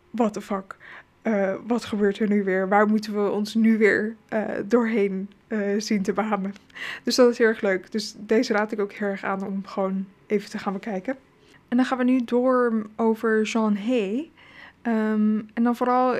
what 0.10 0.34
the 0.34 0.42
fuck. 0.42 0.78
Uh, 1.24 1.54
wat 1.68 1.86
gebeurt 1.86 2.20
er 2.20 2.28
nu 2.28 2.44
weer? 2.44 2.70
Waar 2.70 2.88
moeten 2.88 3.24
we 3.24 3.32
ons 3.32 3.54
nu 3.54 3.78
weer 3.78 4.15
uh, 4.34 4.44
doorheen 4.65 5.30
uh, 5.48 5.80
zien 5.80 6.02
te 6.02 6.13
banen? 6.13 6.54
Dus 7.04 7.15
dat 7.15 7.30
is 7.30 7.38
heel 7.38 7.48
erg 7.48 7.62
leuk. 7.62 7.92
Dus 7.92 8.15
deze 8.18 8.54
raad 8.54 8.72
ik 8.72 8.80
ook 8.80 8.94
heel 8.94 9.08
erg 9.08 9.24
aan 9.24 9.46
om 9.46 9.65
gewoon 9.65 10.06
even 10.28 10.50
te 10.50 10.58
gaan 10.58 10.74
bekijken. 10.74 11.18
En 11.68 11.78
dan 11.78 11.86
gaan 11.86 11.98
we 11.98 12.04
nu 12.04 12.24
door 12.24 12.86
over 12.96 13.44
Jean 13.44 13.78
Hay. 13.78 14.32
Um, 14.84 15.50
en 15.54 15.63
dan 15.63 15.76
vooral 15.76 16.15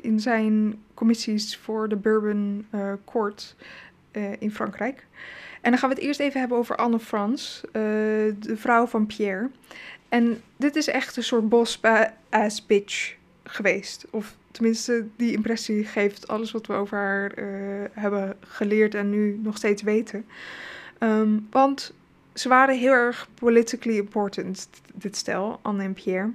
in 0.00 0.20
zijn 0.20 0.82
commissies 0.94 1.56
voor 1.56 1.88
de 1.88 1.96
Bourbon 1.96 2.66
Court 3.04 3.56
uh, 4.12 4.32
in 4.38 4.50
Frankrijk. 4.50 5.06
En 5.60 5.70
dan 5.70 5.78
gaan 5.78 5.88
we 5.88 5.94
het 5.94 6.04
eerst 6.04 6.20
even 6.20 6.40
hebben 6.40 6.58
over 6.58 6.76
Anne 6.76 6.98
Frans, 6.98 7.60
uh, 7.66 7.72
de 7.72 8.56
vrouw 8.56 8.86
van 8.86 9.06
Pierre. 9.06 9.50
En 10.08 10.42
dit 10.56 10.76
is 10.76 10.88
echt 10.88 11.16
een 11.16 11.22
soort 11.22 11.48
boss-ass 11.48 12.66
bitch 12.66 13.14
geweest. 13.44 14.06
Of 14.10 14.36
tenminste, 14.50 15.06
die 15.16 15.32
impressie 15.32 15.84
geeft 15.84 16.28
alles 16.28 16.50
wat 16.50 16.66
we 16.66 16.72
over 16.72 16.98
haar 16.98 17.38
uh, 17.38 17.84
hebben 17.92 18.36
geleerd 18.40 18.94
en 18.94 19.10
nu 19.10 19.38
nog 19.42 19.56
steeds 19.56 19.82
weten. 19.82 20.26
Um, 20.98 21.46
want 21.50 21.94
ze 22.34 22.48
waren 22.48 22.78
heel 22.78 22.92
erg 22.92 23.28
politically 23.34 23.96
important, 23.96 24.68
dit 24.94 25.16
stel, 25.16 25.58
Anne 25.62 25.82
en 25.82 25.92
Pierre. 25.92 26.32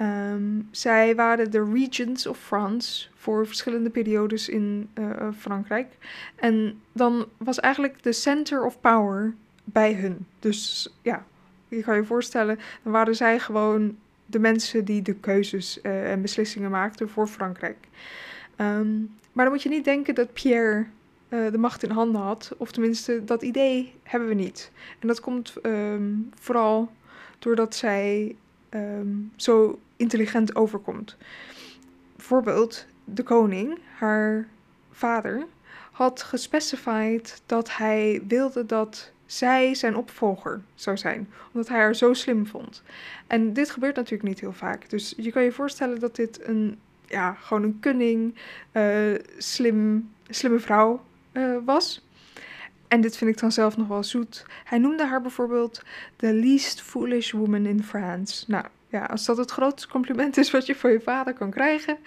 Um, 0.00 0.68
zij 0.70 1.14
waren 1.14 1.50
de 1.50 1.70
regents 1.72 2.26
of 2.26 2.38
France 2.38 3.08
voor 3.14 3.46
verschillende 3.46 3.90
periodes 3.90 4.48
in 4.48 4.88
uh, 4.98 5.28
Frankrijk. 5.38 5.88
En 6.34 6.80
dan 6.92 7.26
was 7.36 7.60
eigenlijk 7.60 8.02
de 8.02 8.12
center 8.12 8.64
of 8.64 8.80
power 8.80 9.34
bij 9.64 9.94
hun. 9.94 10.26
Dus 10.38 10.92
ja, 11.02 11.24
je 11.68 11.82
kan 11.82 11.96
je 11.96 12.04
voorstellen, 12.04 12.58
dan 12.82 12.92
waren 12.92 13.16
zij 13.16 13.38
gewoon 13.38 13.96
de 14.26 14.38
mensen 14.38 14.84
die 14.84 15.02
de 15.02 15.14
keuzes 15.14 15.78
uh, 15.82 16.10
en 16.10 16.22
beslissingen 16.22 16.70
maakten 16.70 17.08
voor 17.08 17.26
Frankrijk. 17.26 17.76
Um, 18.56 19.16
maar 19.32 19.44
dan 19.44 19.54
moet 19.54 19.62
je 19.62 19.68
niet 19.68 19.84
denken 19.84 20.14
dat 20.14 20.32
Pierre 20.32 20.86
de 21.28 21.58
macht 21.58 21.82
in 21.82 21.90
handen 21.90 22.20
had. 22.20 22.54
Of 22.56 22.72
tenminste, 22.72 23.24
dat 23.24 23.42
idee 23.42 23.94
hebben 24.02 24.28
we 24.28 24.34
niet. 24.34 24.70
En 24.98 25.08
dat 25.08 25.20
komt 25.20 25.54
um, 25.62 26.30
vooral 26.34 26.92
doordat 27.38 27.74
zij 27.74 28.36
um, 28.74 29.32
zo 29.36 29.78
intelligent 29.96 30.56
overkomt. 30.56 31.16
Bijvoorbeeld, 32.16 32.86
de 33.04 33.22
koning, 33.22 33.78
haar 33.98 34.48
vader, 34.90 35.46
had 35.90 36.22
gespecified 36.22 37.42
dat 37.46 37.76
hij 37.76 38.22
wilde 38.28 38.66
dat 38.66 39.12
zij 39.26 39.74
zijn 39.74 39.96
opvolger 39.96 40.60
zou 40.74 40.96
zijn, 40.96 41.28
omdat 41.52 41.68
hij 41.68 41.78
haar 41.78 41.94
zo 41.94 42.12
slim 42.12 42.46
vond. 42.46 42.82
En 43.26 43.52
dit 43.52 43.70
gebeurt 43.70 43.96
natuurlijk 43.96 44.28
niet 44.28 44.40
heel 44.40 44.52
vaak. 44.52 44.90
Dus 44.90 45.14
je 45.16 45.32
kan 45.32 45.42
je 45.42 45.52
voorstellen 45.52 46.00
dat 46.00 46.16
dit 46.16 46.46
een, 46.46 46.78
ja, 47.06 47.32
gewoon 47.32 47.62
een 47.62 47.78
kunning, 47.80 48.34
uh, 48.72 49.14
slim, 49.38 50.10
slimme 50.28 50.58
vrouw 50.58 51.04
uh, 51.32 51.56
was. 51.64 52.04
En 52.92 53.00
dit 53.00 53.16
vind 53.16 53.30
ik 53.30 53.38
dan 53.38 53.52
zelf 53.52 53.76
nog 53.76 53.88
wel 53.88 54.02
zoet. 54.02 54.46
Hij 54.64 54.78
noemde 54.78 55.06
haar 55.06 55.22
bijvoorbeeld 55.22 55.82
the 56.16 56.34
least 56.34 56.82
foolish 56.82 57.30
woman 57.30 57.66
in 57.66 57.82
France. 57.82 58.44
Nou 58.48 58.64
ja, 58.88 59.04
als 59.04 59.24
dat 59.24 59.36
het 59.36 59.50
grootste 59.50 59.88
compliment 59.88 60.36
is 60.36 60.50
wat 60.50 60.66
je 60.66 60.74
voor 60.74 60.90
je 60.90 61.00
vader 61.00 61.34
kan 61.34 61.50
krijgen. 61.50 61.98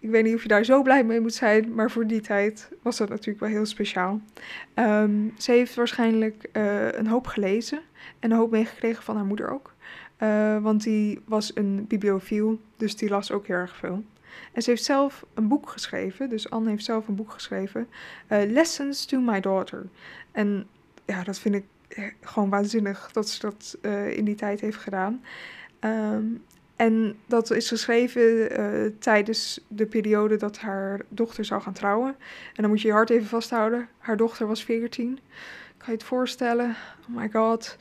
Ik 0.00 0.10
weet 0.10 0.24
niet 0.24 0.34
of 0.34 0.42
je 0.42 0.48
daar 0.48 0.64
zo 0.64 0.82
blij 0.82 1.04
mee 1.04 1.20
moet 1.20 1.34
zijn, 1.34 1.74
maar 1.74 1.90
voor 1.90 2.06
die 2.06 2.20
tijd 2.20 2.68
was 2.82 2.96
dat 2.96 3.08
natuurlijk 3.08 3.40
wel 3.40 3.48
heel 3.48 3.66
speciaal. 3.66 4.20
Um, 4.74 5.34
ze 5.38 5.52
heeft 5.52 5.74
waarschijnlijk 5.74 6.48
uh, 6.52 6.92
een 6.92 7.06
hoop 7.06 7.26
gelezen 7.26 7.80
en 8.18 8.30
een 8.30 8.36
hoop 8.36 8.50
meegekregen 8.50 9.02
van 9.02 9.16
haar 9.16 9.24
moeder 9.24 9.50
ook. 9.50 9.72
Uh, 10.18 10.58
want 10.62 10.82
die 10.82 11.20
was 11.24 11.50
een 11.54 11.84
bibliofiel, 11.88 12.60
dus 12.76 12.96
die 12.96 13.08
las 13.08 13.32
ook 13.32 13.46
heel 13.46 13.56
erg 13.56 13.76
veel. 13.76 14.04
En 14.52 14.62
ze 14.62 14.70
heeft 14.70 14.84
zelf 14.84 15.24
een 15.34 15.48
boek 15.48 15.68
geschreven, 15.68 16.28
dus 16.28 16.50
Anne 16.50 16.70
heeft 16.70 16.84
zelf 16.84 17.08
een 17.08 17.14
boek 17.14 17.30
geschreven, 17.30 17.88
uh, 18.28 18.50
Lessons 18.50 19.04
to 19.04 19.20
My 19.20 19.40
Daughter. 19.40 19.86
En 20.32 20.66
ja, 21.06 21.22
dat 21.22 21.38
vind 21.38 21.54
ik 21.54 21.64
gewoon 22.20 22.50
waanzinnig 22.50 23.12
dat 23.12 23.28
ze 23.28 23.40
dat 23.40 23.78
uh, 23.82 24.16
in 24.16 24.24
die 24.24 24.34
tijd 24.34 24.60
heeft 24.60 24.78
gedaan. 24.78 25.24
Um, 25.80 26.44
en 26.76 27.16
dat 27.26 27.50
is 27.50 27.68
geschreven 27.68 28.96
tijdens 28.98 29.60
de 29.68 29.86
periode 29.86 30.36
dat 30.36 30.58
haar 30.58 31.00
dochter 31.08 31.44
zou 31.44 31.62
gaan 31.62 31.72
trouwen. 31.72 32.16
En 32.54 32.62
dan 32.62 32.70
moet 32.70 32.80
je 32.80 32.88
je 32.88 32.94
hart 32.94 33.10
even 33.10 33.26
vasthouden. 33.26 33.88
Haar 33.98 34.16
dochter 34.16 34.46
was 34.46 34.64
14. 34.64 35.18
Kan 35.76 35.86
je 35.86 35.92
het 35.92 36.02
voorstellen? 36.02 36.76
Oh 37.08 37.16
my 37.16 37.28
god. 37.32 37.76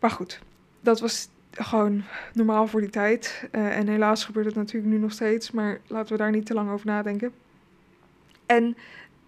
Maar 0.00 0.10
goed, 0.10 0.40
dat 0.80 1.00
was 1.00 1.28
gewoon 1.58 2.02
normaal 2.32 2.66
voor 2.66 2.80
die 2.80 2.90
tijd. 2.90 3.48
Uh, 3.52 3.76
en 3.76 3.88
helaas 3.88 4.24
gebeurt 4.24 4.46
het 4.46 4.54
natuurlijk 4.54 4.92
nu 4.92 4.98
nog 4.98 5.12
steeds. 5.12 5.50
Maar 5.50 5.80
laten 5.86 6.12
we 6.12 6.18
daar 6.18 6.30
niet 6.30 6.46
te 6.46 6.54
lang 6.54 6.70
over 6.70 6.86
nadenken. 6.86 7.32
En 8.46 8.76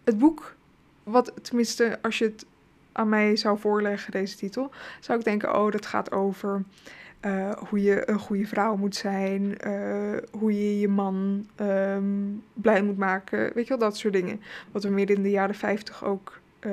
het 0.04 0.18
boek, 0.18 0.54
wat 1.02 1.32
tenminste 1.42 1.98
als 2.02 2.18
je 2.18 2.24
het 2.24 2.46
aan 2.92 3.08
mij 3.08 3.36
zou 3.36 3.58
voorleggen, 3.58 4.12
deze 4.12 4.36
titel, 4.36 4.70
zou 5.00 5.18
ik 5.18 5.24
denken: 5.24 5.58
oh, 5.58 5.72
dat 5.72 5.86
gaat 5.86 6.12
over 6.12 6.62
uh, 7.26 7.52
hoe 7.68 7.82
je 7.82 8.10
een 8.10 8.18
goede 8.18 8.46
vrouw 8.46 8.76
moet 8.76 8.96
zijn, 8.96 9.56
uh, 9.66 10.16
hoe 10.30 10.52
je 10.52 10.80
je 10.80 10.88
man 10.88 11.46
um, 11.60 12.42
blij 12.54 12.82
moet 12.82 12.98
maken, 12.98 13.50
weet 13.54 13.66
je 13.66 13.76
wel, 13.76 13.88
dat 13.88 13.96
soort 13.96 14.14
dingen. 14.14 14.40
Wat 14.72 14.82
we 14.82 14.90
meer 14.90 15.10
in 15.10 15.22
de 15.22 15.30
jaren 15.30 15.54
50 15.54 16.04
ook 16.04 16.40
uh, 16.60 16.72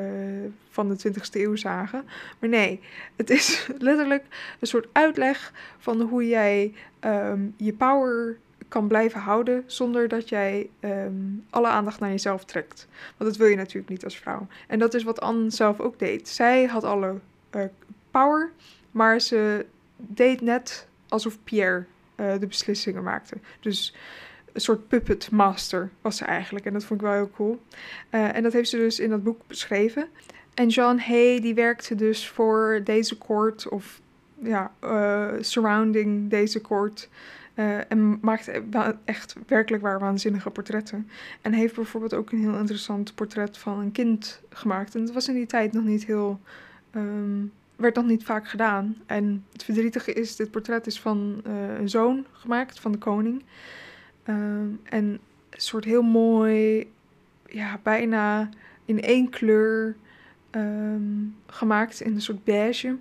van 0.70 0.90
de 0.90 1.10
20ste 1.10 1.42
eeuw 1.42 1.56
zagen. 1.56 2.04
Maar 2.40 2.50
nee, 2.50 2.80
het 3.16 3.30
is 3.30 3.68
letterlijk 3.78 4.24
een 4.60 4.68
soort 4.68 4.88
uitleg 4.92 5.54
van 5.78 6.02
hoe 6.02 6.28
jij 6.28 6.74
um, 7.02 7.54
je 7.58 7.74
power 7.74 8.38
kan 8.68 8.88
blijven 8.88 9.20
houden 9.20 9.64
zonder 9.66 10.08
dat 10.08 10.30
jij 10.30 10.70
um, 10.80 11.46
alle 11.50 11.68
aandacht 11.68 12.00
naar 12.00 12.10
jezelf 12.10 12.46
trekt. 12.46 12.88
Want 13.18 13.30
dat 13.30 13.40
wil 13.40 13.48
je 13.48 13.56
natuurlijk 13.56 13.90
niet 13.90 14.04
als 14.04 14.18
vrouw. 14.18 14.48
En 14.68 14.80
dat 14.80 14.94
is 14.94 15.04
wat 15.04 15.22
Anne 15.22 15.50
zelf 15.50 15.80
ook 15.80 16.00
deed. 16.00 16.30
Zij 16.30 16.66
had 16.66 16.84
alle 16.84 17.20
power, 18.12 18.52
maar 18.92 19.20
ze 19.20 19.66
deed 19.98 20.42
net 20.42 20.88
alsof 21.08 21.38
Pierre 21.44 21.86
uh, 22.16 22.34
de 22.40 22.48
beslissingen 22.48 23.04
maakte. 23.04 23.36
Dus 23.60 23.96
een 24.54 24.62
soort 24.62 24.88
puppet 24.88 25.32
master 25.32 25.90
was 26.02 26.18
ze 26.18 26.26
eigenlijk. 26.26 26.66
En 26.66 26.74
dat 26.74 26.84
vond 26.84 27.02
ik 27.02 27.06
wel 27.06 27.16
heel 27.16 27.32
cool. 27.36 27.62
Uh, 28.12 28.36
en 28.36 28.44
dat 28.44 28.54
heeft 28.54 28.70
ze 28.70 28.78
dus 28.78 29.00
in 29.00 29.10
dat 29.10 29.24
boek 29.24 29.42
beschreven. 29.48 30.08
En 30.54 30.68
Jean 30.68 31.00
Hay 31.00 31.42
die 31.42 31.54
werkte 31.54 31.96
dus 31.96 32.30
voor 32.30 32.82
deze 32.84 33.18
court 33.18 33.70
of 33.70 34.02
ja, 34.44 34.72
uh, 34.84 35.32
surrounding 35.40 36.30
deze 36.30 36.62
court. 36.62 37.10
Uh, 37.56 37.92
en 37.92 38.20
maakte 38.22 38.64
echt 39.06 39.36
werkelijk 39.48 39.84
waar 39.84 40.00
waanzinnige 40.00 40.50
portretten. 40.50 41.10
En 41.42 41.54
heeft 41.54 41.76
bijvoorbeeld 41.76 42.14
ook 42.14 42.32
een 42.32 42.40
heel 42.40 42.58
interessant 42.58 43.16
portret 43.16 43.58
van 43.58 43.80
een 43.80 43.92
kind 43.92 44.42
gemaakt. 44.50 44.96
En 44.96 45.06
dat 45.06 45.14
was 45.14 45.28
in 45.28 45.34
die 45.34 45.46
tijd 45.46 45.74
nog 45.74 45.84
niet 45.84 46.06
heel 46.06 46.40
um, 46.96 47.52
werd 47.76 47.96
nog 47.96 48.06
niet 48.06 48.24
vaak 48.24 48.48
gedaan. 48.48 48.98
En 49.06 49.46
het 49.52 49.64
verdrietige 49.64 50.14
is, 50.14 50.36
dit 50.36 50.52
portret 50.52 50.88
is 50.88 51.00
van 51.00 51.42
een 51.80 51.90
zoon 51.90 52.26
gemaakt, 52.32 52.80
van 52.80 52.92
de 52.92 52.98
koning. 52.98 53.44
Um, 54.30 54.80
en 54.84 55.04
een 55.04 55.20
soort 55.62 55.86
heel 55.86 56.02
mooi, 56.02 56.92
ja, 57.48 57.80
bijna 57.84 58.50
in 58.86 59.02
één 59.02 59.30
kleur 59.30 59.96
um, 60.52 61.36
gemaakt, 61.48 62.02
in 62.02 62.14
een 62.14 62.22
soort 62.22 62.44
beige. 62.44 62.98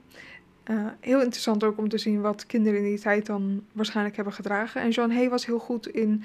Uh, 0.71 0.87
heel 1.01 1.21
interessant 1.21 1.65
ook 1.65 1.79
om 1.79 1.89
te 1.89 1.99
zien 1.99 2.21
wat 2.21 2.47
kinderen 2.47 2.79
in 2.79 2.85
die 2.85 3.01
tijd 3.01 3.27
dan 3.27 3.65
waarschijnlijk 3.73 4.17
hebben 4.17 4.35
gedragen. 4.35 4.81
En 4.81 4.91
Jean 4.91 5.11
Hay 5.11 5.29
was 5.29 5.47
heel 5.47 5.59
goed 5.59 5.87
in 5.87 6.25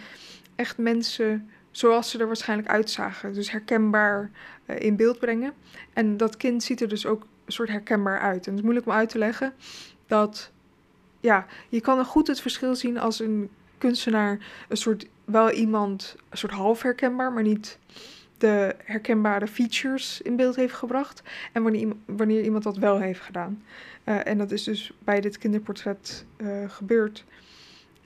echt 0.55 0.77
mensen 0.77 1.49
zoals 1.71 2.09
ze 2.09 2.19
er 2.19 2.27
waarschijnlijk 2.27 2.69
uitzagen. 2.69 3.33
Dus 3.33 3.51
herkenbaar 3.51 4.31
uh, 4.65 4.79
in 4.79 4.95
beeld 4.95 5.19
brengen. 5.19 5.53
En 5.93 6.17
dat 6.17 6.37
kind 6.37 6.63
ziet 6.63 6.81
er 6.81 6.87
dus 6.87 7.05
ook 7.05 7.21
een 7.45 7.51
soort 7.51 7.69
herkenbaar 7.69 8.19
uit. 8.19 8.45
En 8.45 8.51
het 8.51 8.59
is 8.59 8.61
moeilijk 8.61 8.85
om 8.85 8.91
uit 8.91 9.09
te 9.09 9.17
leggen 9.17 9.53
dat, 10.07 10.51
ja, 11.19 11.45
je 11.69 11.81
kan 11.81 12.05
goed 12.05 12.27
het 12.27 12.41
verschil 12.41 12.75
zien 12.75 12.97
als 12.97 13.19
een 13.19 13.49
kunstenaar 13.77 14.39
een 14.67 14.77
soort, 14.77 15.07
wel 15.25 15.51
iemand, 15.51 16.15
een 16.29 16.37
soort 16.37 16.53
half 16.53 16.81
herkenbaar, 16.81 17.31
maar 17.31 17.43
niet 17.43 17.79
de 18.37 18.75
herkenbare 18.83 19.47
features 19.47 20.21
in 20.21 20.35
beeld 20.35 20.55
heeft 20.55 20.73
gebracht. 20.73 21.23
En 21.51 21.63
wanneer, 21.63 21.87
wanneer 22.05 22.43
iemand 22.43 22.63
dat 22.63 22.77
wel 22.77 22.99
heeft 22.99 23.21
gedaan. 23.21 23.63
Uh, 24.05 24.27
en 24.27 24.37
dat 24.37 24.51
is 24.51 24.63
dus 24.63 24.91
bij 24.99 25.21
dit 25.21 25.37
kinderportret 25.37 26.25
uh, 26.37 26.49
gebeurd. 26.67 27.25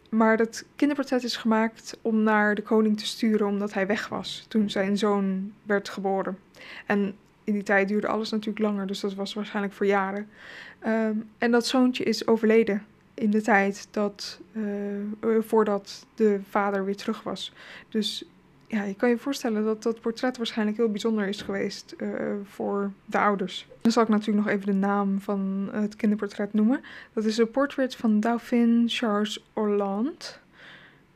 Maar 0.10 0.38
dat 0.38 0.66
kinderportret 0.76 1.24
is 1.24 1.38
gemaakt 1.38 1.98
om 2.02 2.24
naar 2.24 2.56
de 2.56 2.62
koning 2.62 2.98
te 2.98 3.06
sturen 3.06 3.48
omdat 3.48 3.74
hij 3.74 3.88
weg 3.88 4.08
was 4.08 4.46
toen 4.48 4.70
zijn 4.70 4.98
zoon 4.98 5.54
werd 5.64 5.90
geboren. 5.90 6.38
En 6.86 7.16
in 7.44 7.54
die 7.54 7.64
tijd 7.64 7.88
duurde 7.88 8.08
alles 8.08 8.30
natuurlijk 8.30 8.66
langer, 8.66 8.88
dus 8.88 9.00
dat 9.00 9.14
was 9.14 9.34
waarschijnlijk 9.34 9.74
voor 9.74 9.86
jaren. 9.86 10.30
Um, 10.88 11.30
en 11.38 11.52
dat 11.52 11.66
zoontje 11.66 12.04
is 12.04 12.28
overleden 12.28 12.86
in 13.22 13.30
de 13.30 13.42
tijd 13.42 13.88
dat, 13.92 14.40
uh, 14.52 15.38
voordat 15.40 16.06
de 16.16 16.40
vader 16.50 16.86
weer 16.86 16.96
terug 16.96 17.24
was. 17.24 17.54
Dus 17.90 18.26
ja, 18.68 18.84
je 18.84 18.96
kan 18.96 19.10
je 19.10 19.18
voorstellen 19.18 19.64
dat 19.64 19.84
dat 19.84 20.02
portret 20.02 20.38
waarschijnlijk 20.38 20.78
heel 20.78 20.90
bijzonder 20.90 21.28
is 21.28 21.42
geweest 21.42 21.96
uh, 21.98 22.10
voor 22.44 22.92
de 23.06 23.18
ouders. 23.18 23.68
Dan 23.82 23.92
zal 23.92 24.04
ik 24.04 24.10
natuurlijk 24.10 24.46
nog 24.46 24.56
even 24.56 24.66
de 24.66 24.74
naam 24.74 25.22
van 25.22 25.70
het 25.72 25.96
kinderportret 25.96 26.54
noemen. 26.54 26.82
Dat 27.14 27.26
is 27.26 27.38
een 27.38 27.52
portret 27.52 27.96
van 27.96 28.20
Dauphin 28.20 28.84
Charles 28.88 29.44
Hollande. 29.54 30.12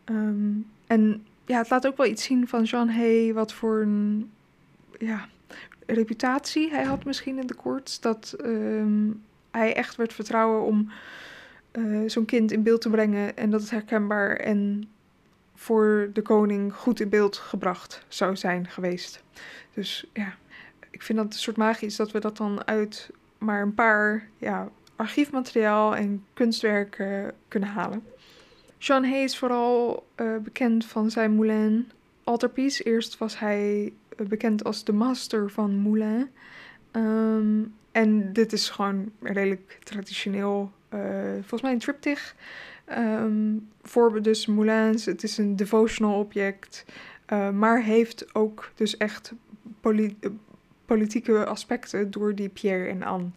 Um, 0.06 0.68
en 0.88 1.26
ja, 1.46 1.58
het 1.58 1.70
laat 1.70 1.88
ook 1.88 1.98
wel 1.98 2.06
iets 2.06 2.24
zien 2.24 2.48
van 2.48 2.63
Jean 2.63 2.89
Hay, 2.89 3.34
wat 3.34 3.54
voor 3.54 3.82
een 3.82 4.32
ja, 5.00 5.28
reputatie 5.86 6.70
hij 6.70 6.84
had 6.84 7.06
misschien 7.06 7.39
in 7.39 7.48
de 7.48 7.56
koorts. 7.56 8.00
Dat 8.00 8.36
um, 8.46 9.24
hij 9.52 9.76
echt 9.76 9.96
werd 9.96 10.13
vertrouwen 10.13 10.65
om 10.65 10.91
uh, 11.77 12.09
zo'n 12.09 12.25
kind 12.25 12.51
in 12.51 12.63
beeld 12.63 12.81
te 12.81 12.89
brengen 12.89 13.38
en 13.38 13.49
dat 13.49 13.61
het 13.61 13.69
herkenbaar 13.69 14.35
en 14.35 14.89
voor 15.55 16.09
de 16.13 16.21
koning 16.21 16.73
goed 16.73 16.99
in 16.99 17.09
beeld 17.09 17.38
gebracht 17.38 18.05
zou 18.07 18.35
zijn 18.35 18.67
geweest. 18.67 19.23
Dus 19.73 20.09
ja, 20.13 20.33
ik 20.89 21.01
vind 21.01 21.17
dat 21.17 21.27
een 21.27 21.39
soort 21.39 21.57
magisch 21.57 21.95
dat 21.95 22.11
we 22.11 22.19
dat 22.19 22.38
dan 22.38 22.67
uit 22.67 23.09
maar 23.38 23.61
een 23.61 23.73
paar 23.73 24.27
ja, 24.38 24.69
archiefmateriaal 24.95 25.95
en 25.95 26.25
kunstwerken 26.33 27.33
kunnen 27.47 27.69
halen. 27.69 28.03
Jean 28.77 29.05
Hay 29.05 29.23
is 29.23 29.38
vooral 29.38 30.07
uh, 30.15 30.38
bekend 30.38 30.85
van 30.85 31.11
zijn 31.11 31.35
Moulin 31.35 31.91
altarpiece. 32.23 32.83
Eerst 32.83 33.17
was 33.17 33.39
hij 33.39 33.93
uh, 34.17 34.27
bekend 34.27 34.63
als 34.63 34.83
de 34.83 34.93
master 34.93 35.51
van 35.51 35.75
Moulin. 35.75 36.29
Um, 36.91 37.73
en 37.91 38.33
dit 38.33 38.53
is 38.53 38.69
gewoon 38.69 39.11
redelijk 39.21 39.79
traditioneel, 39.83 40.71
volgens 41.39 41.62
mij 41.62 41.71
een 41.71 41.80
triptych. 41.80 42.36
Um, 42.98 43.69
dus 44.21 44.45
Moulins, 44.45 45.06
het 45.06 45.24
is 45.24 45.38
een 45.38 45.56
devotional 45.56 46.19
object, 46.19 46.86
maar 47.54 47.84
heeft 47.84 48.36
ook 48.36 48.71
dus 48.76 48.98
echt 48.98 49.34
poli 49.82 50.17
politieke 50.86 51.45
aspecten 51.45 52.12
door 52.12 52.36
die 52.36 52.50
Pierre 52.50 52.89
en 52.89 53.04
Anne. 53.04 53.30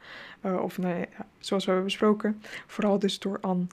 Of 0.60 0.78
nee, 0.78 1.08
zoals 1.38 1.64
we 1.64 1.70
hebben 1.70 1.88
besproken, 1.88 2.42
vooral 2.66 2.98
dus 2.98 3.18
door 3.18 3.38
Anne. 3.40 3.66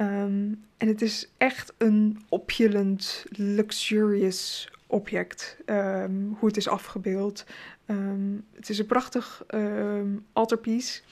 Um, 0.00 0.64
en 0.76 0.88
het 0.88 1.02
is 1.02 1.28
echt 1.36 1.72
een 1.78 2.20
opulent, 2.28 3.24
luxurious 3.30 4.70
object, 4.86 5.56
um, 5.66 6.36
hoe 6.38 6.48
het 6.48 6.56
is 6.56 6.68
afgebeeld. 6.68 7.46
Het 8.54 8.68
is 8.68 8.78
een 8.78 8.86
prachtig 8.86 9.44
altarpiece. 10.32 11.02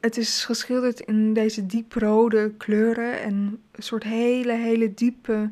Het 0.00 0.16
is 0.16 0.44
geschilderd 0.44 1.00
in 1.00 1.32
deze 1.32 1.66
dieprode 1.66 2.52
kleuren 2.56 3.20
en 3.20 3.62
een 3.72 3.82
soort 3.82 4.02
hele, 4.02 4.52
hele 4.52 4.94
diepe, 4.94 5.50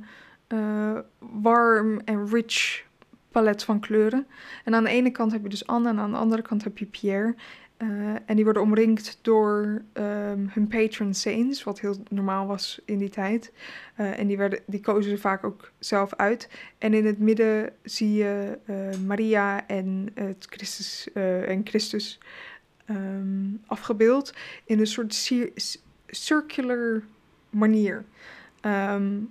uh, 0.48 0.98
warm 1.18 2.00
en 2.04 2.28
rich 2.28 2.84
palet 3.30 3.64
van 3.64 3.80
kleuren. 3.80 4.26
En 4.64 4.74
aan 4.74 4.84
de 4.84 4.90
ene 4.90 5.10
kant 5.10 5.32
heb 5.32 5.42
je 5.42 5.48
dus 5.48 5.66
Anne 5.66 5.88
en 5.88 5.98
aan 5.98 6.10
de 6.10 6.16
andere 6.16 6.42
kant 6.42 6.64
heb 6.64 6.78
je 6.78 6.86
Pierre. 6.86 7.34
Uh, 7.82 7.88
en 8.26 8.36
die 8.36 8.44
worden 8.44 8.62
omringd 8.62 9.18
door 9.22 9.82
um, 9.92 10.50
hun 10.50 10.66
patron 10.68 11.14
saints, 11.14 11.64
wat 11.64 11.80
heel 11.80 11.96
normaal 12.08 12.46
was 12.46 12.80
in 12.84 12.98
die 12.98 13.08
tijd. 13.08 13.52
Uh, 14.00 14.18
en 14.18 14.26
die, 14.26 14.36
werden, 14.36 14.60
die 14.66 14.80
kozen 14.80 15.10
ze 15.10 15.18
vaak 15.18 15.44
ook 15.44 15.70
zelf 15.78 16.14
uit. 16.14 16.48
En 16.78 16.94
in 16.94 17.06
het 17.06 17.18
midden 17.18 17.72
zie 17.82 18.12
je 18.12 18.58
Maria 19.06 19.66
en, 19.66 20.10
het 20.14 20.46
Christus, 20.48 21.08
en 21.12 21.60
Christus 21.64 22.18
um, 22.90 23.37
afgebeeld 23.66 24.34
in 24.64 24.80
een 24.80 24.86
soort 24.86 25.32
circular 26.06 27.02
manier. 27.50 28.04
Um, 28.62 29.30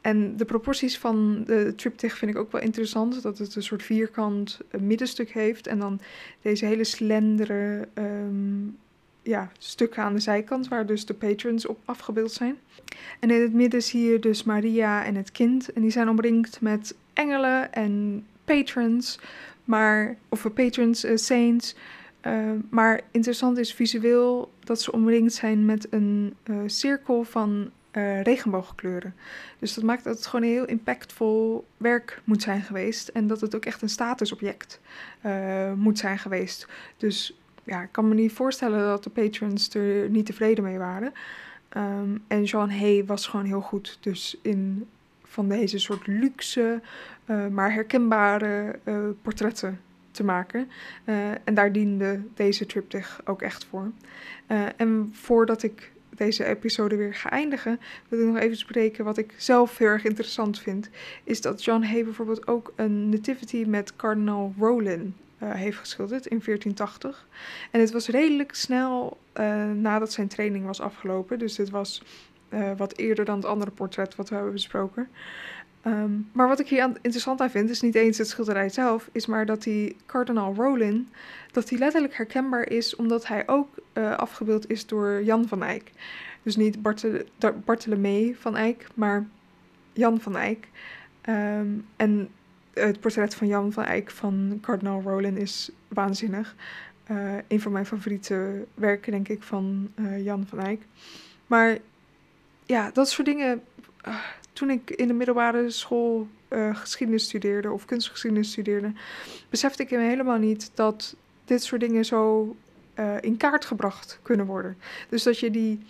en 0.00 0.36
de 0.36 0.44
proporties 0.44 0.98
van 0.98 1.44
de 1.44 1.72
triptych 1.76 2.16
vind 2.16 2.30
ik 2.30 2.36
ook 2.36 2.52
wel 2.52 2.60
interessant. 2.60 3.22
Dat 3.22 3.38
het 3.38 3.54
een 3.54 3.62
soort 3.62 3.82
vierkant 3.82 4.60
eh, 4.70 4.80
middenstuk 4.80 5.30
heeft. 5.30 5.66
En 5.66 5.78
dan 5.78 6.00
deze 6.42 6.66
hele 6.66 6.84
slendere 6.84 7.88
um, 7.94 8.78
ja, 9.22 9.50
stukken 9.58 10.02
aan 10.02 10.12
de 10.12 10.20
zijkant, 10.20 10.68
waar 10.68 10.86
dus 10.86 11.06
de 11.06 11.14
patrons 11.14 11.66
op 11.66 11.78
afgebeeld 11.84 12.32
zijn. 12.32 12.58
En 13.20 13.30
in 13.30 13.40
het 13.40 13.52
midden 13.52 13.82
zie 13.82 14.10
je 14.10 14.18
dus 14.18 14.44
Maria 14.44 15.04
en 15.04 15.14
het 15.14 15.32
kind. 15.32 15.72
En 15.72 15.82
die 15.82 15.90
zijn 15.90 16.08
omringd 16.08 16.60
met 16.60 16.94
engelen 17.12 17.72
en 17.72 18.26
patrons. 18.44 19.18
Maar, 19.64 20.16
of 20.28 20.52
patrons, 20.54 21.04
uh, 21.04 21.16
saints. 21.16 21.74
Uh, 22.28 22.50
maar 22.70 23.00
interessant 23.10 23.58
is 23.58 23.74
visueel 23.74 24.52
dat 24.60 24.80
ze 24.80 24.92
omringd 24.92 25.32
zijn 25.32 25.64
met 25.64 25.86
een 25.92 26.34
uh, 26.44 26.56
cirkel 26.66 27.24
van 27.24 27.70
uh, 27.92 28.22
regenboogkleuren. 28.22 29.14
Dus 29.58 29.74
dat 29.74 29.84
maakt 29.84 30.04
dat 30.04 30.16
het 30.16 30.26
gewoon 30.26 30.44
een 30.44 30.52
heel 30.52 30.64
impactvol 30.64 31.66
werk 31.76 32.20
moet 32.24 32.42
zijn 32.42 32.62
geweest. 32.62 33.08
En 33.08 33.26
dat 33.26 33.40
het 33.40 33.54
ook 33.54 33.64
echt 33.64 33.82
een 33.82 33.88
statusobject 33.88 34.80
uh, 35.26 35.72
moet 35.72 35.98
zijn 35.98 36.18
geweest. 36.18 36.68
Dus 36.96 37.38
ja, 37.64 37.82
ik 37.82 37.88
kan 37.92 38.08
me 38.08 38.14
niet 38.14 38.32
voorstellen 38.32 38.80
dat 38.80 39.04
de 39.04 39.10
patrons 39.10 39.74
er 39.74 40.08
niet 40.08 40.26
tevreden 40.26 40.64
mee 40.64 40.78
waren. 40.78 41.12
Um, 41.76 42.24
en 42.26 42.44
Jean 42.44 42.70
Hay 42.70 43.04
was 43.04 43.26
gewoon 43.26 43.46
heel 43.46 43.60
goed 43.60 43.98
dus 44.00 44.38
in 44.42 44.86
van 45.22 45.48
deze 45.48 45.78
soort 45.78 46.06
luxe, 46.06 46.80
maar 47.50 47.72
herkenbare 47.72 48.78
portretten 49.22 49.80
te 50.18 50.24
maken. 50.24 50.70
en 51.44 51.54
daar 51.54 51.72
diende 51.72 52.20
deze 52.34 52.66
triptych 52.66 53.20
ook 53.24 53.42
echt 53.42 53.64
voor. 53.64 53.90
en 54.76 55.10
voordat 55.12 55.62
ik 55.62 55.92
deze 56.18 56.44
episode 56.44 56.96
weer 56.96 57.14
ga 57.14 57.30
eindigen, 57.30 57.80
wil 58.08 58.20
ik 58.20 58.26
nog 58.26 58.38
even 58.38 58.56
spreken 58.56 59.04
wat 59.04 59.18
ik 59.18 59.34
zelf 59.36 59.78
heel 59.78 59.88
erg 59.88 60.04
interessant 60.04 60.60
vind. 60.60 60.90
Is 61.24 61.40
dat 61.40 61.64
John 61.64 61.82
Hay 61.82 62.04
bijvoorbeeld 62.04 62.46
ook 62.46 62.72
een 62.76 63.08
nativity 63.08 63.64
met 63.66 63.96
Cardinal 63.96 64.54
Rollin 64.58 65.14
uh, 65.42 65.52
heeft 65.52 65.78
geschilderd 65.78 66.26
in 66.26 66.40
1480. 66.44 67.26
En 67.70 67.80
het 67.80 67.90
was 67.90 68.08
redelijk 68.08 68.54
snel 68.54 69.18
nadat 69.74 70.12
zijn 70.12 70.28
training 70.28 70.64
was 70.64 70.80
afgelopen. 70.80 71.38
Dus 71.38 71.54
dit 71.54 71.70
was 71.70 72.02
wat 72.76 72.96
eerder 72.96 73.24
dan 73.24 73.36
het 73.36 73.44
andere 73.44 73.70
portret 73.70 74.14
wat 74.14 74.28
we 74.28 74.34
hebben 74.34 74.52
besproken. 74.52 75.08
Um, 75.88 76.28
maar 76.32 76.48
wat 76.48 76.60
ik 76.60 76.68
hier 76.68 76.90
interessant 77.02 77.40
aan 77.40 77.50
vind, 77.50 77.70
is 77.70 77.80
niet 77.80 77.94
eens 77.94 78.18
het 78.18 78.28
schilderij 78.28 78.68
zelf, 78.68 79.08
is 79.12 79.26
maar 79.26 79.46
dat 79.46 79.62
die 79.62 79.96
Cardinal 80.06 80.54
Rollin, 80.54 81.08
dat 81.52 81.70
hij 81.70 81.78
letterlijk 81.78 82.14
herkenbaar 82.14 82.68
is, 82.68 82.96
omdat 82.96 83.26
hij 83.26 83.48
ook 83.48 83.68
uh, 83.94 84.16
afgebeeld 84.16 84.70
is 84.70 84.86
door 84.86 85.22
Jan 85.24 85.48
van 85.48 85.62
Eyck. 85.62 85.90
Dus 86.42 86.56
niet 86.56 86.78
Bartolomee 87.64 88.36
van 88.38 88.56
Eyck, 88.56 88.86
maar 88.94 89.26
Jan 89.92 90.20
van 90.20 90.36
Eyck. 90.36 90.68
Um, 91.28 91.86
en 91.96 92.28
het 92.74 93.00
portret 93.00 93.34
van 93.34 93.46
Jan 93.46 93.72
van 93.72 93.84
Eyck 93.84 94.10
van 94.10 94.58
Cardinal 94.62 95.02
Rollin 95.02 95.36
is 95.36 95.70
waanzinnig. 95.88 96.54
Uh, 97.10 97.34
een 97.48 97.60
van 97.60 97.72
mijn 97.72 97.86
favoriete 97.86 98.66
werken, 98.74 99.12
denk 99.12 99.28
ik, 99.28 99.42
van 99.42 99.90
uh, 99.94 100.24
Jan 100.24 100.46
van 100.48 100.58
Eyck. 100.58 100.82
Maar 101.46 101.78
ja, 102.66 102.90
dat 102.90 103.10
soort 103.10 103.26
dingen 103.26 103.62
toen 104.58 104.70
ik 104.70 104.90
in 104.90 105.08
de 105.08 105.14
middelbare 105.14 105.70
school 105.70 106.28
uh, 106.48 106.76
geschiedenis 106.76 107.24
studeerde 107.24 107.70
of 107.72 107.84
kunstgeschiedenis 107.84 108.50
studeerde, 108.50 108.92
besefte 109.50 109.82
ik 109.82 109.88
helemaal 109.88 110.38
niet 110.38 110.70
dat 110.74 111.16
dit 111.44 111.62
soort 111.62 111.80
dingen 111.80 112.04
zo 112.04 112.56
uh, 112.98 113.14
in 113.20 113.36
kaart 113.36 113.64
gebracht 113.64 114.18
kunnen 114.22 114.46
worden. 114.46 114.76
Dus 115.08 115.22
dat 115.22 115.38
je 115.38 115.50
die 115.50 115.80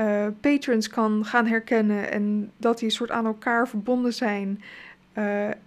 uh, 0.00 0.26
patrons 0.40 0.88
kan 0.88 1.24
gaan 1.24 1.46
herkennen 1.46 2.10
en 2.10 2.52
dat 2.56 2.78
die 2.78 2.90
soort 2.90 3.10
aan 3.10 3.26
elkaar 3.26 3.68
verbonden 3.68 4.14
zijn. 4.14 4.62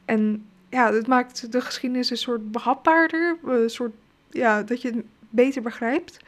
en 0.06 0.46
ja, 0.70 0.94
het 0.94 1.08
maakt 1.08 1.52
de 1.52 1.62
geschiedenis 1.62 2.10
een 2.10 2.18
soort 2.18 2.52
behapbaarder, 2.52 3.38
een 3.46 3.70
soort, 3.70 3.94
ja, 4.30 4.64
dat 4.64 4.82
je 4.82 4.88
het 4.88 5.06
beter 5.30 5.62
begrijpt. 5.62 6.20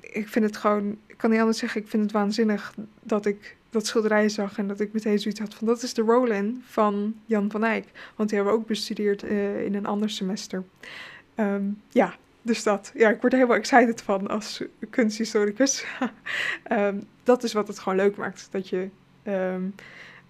Ik 0.00 0.28
vind 0.28 0.44
het 0.44 0.56
gewoon, 0.56 0.98
ik 1.06 1.16
kan 1.16 1.30
niet 1.30 1.40
anders 1.40 1.58
zeggen, 1.58 1.80
ik 1.80 1.88
vind 1.88 2.02
het 2.02 2.12
waanzinnig 2.12 2.74
dat 3.02 3.26
ik 3.26 3.56
dat 3.70 3.86
schilderij 3.86 4.28
zag 4.28 4.58
en 4.58 4.68
dat 4.68 4.80
ik 4.80 4.92
meteen 4.92 5.18
zoiets 5.18 5.40
had 5.40 5.54
van 5.54 5.66
dat 5.66 5.82
is 5.82 5.94
de 5.94 6.02
Roland 6.02 6.58
van 6.64 7.14
Jan 7.26 7.50
van 7.50 7.64
Eyck. 7.64 7.84
Want 8.16 8.28
die 8.28 8.38
hebben 8.38 8.56
we 8.56 8.60
ook 8.60 8.68
bestudeerd 8.68 9.24
uh, 9.24 9.64
in 9.64 9.74
een 9.74 9.86
ander 9.86 10.10
semester. 10.10 10.64
Um, 11.36 11.82
ja, 11.88 12.14
dus 12.42 12.62
dat. 12.62 12.92
Ja, 12.94 13.08
ik 13.08 13.20
word 13.20 13.32
er 13.32 13.38
helemaal 13.38 13.60
excited 13.60 14.02
van 14.02 14.28
als 14.28 14.62
kunsthistoricus. 14.90 15.84
um, 16.72 17.06
dat 17.22 17.42
is 17.42 17.52
wat 17.52 17.68
het 17.68 17.78
gewoon 17.78 17.98
leuk 17.98 18.16
maakt. 18.16 18.48
Dat 18.50 18.68
je 18.68 18.88
um, 19.24 19.74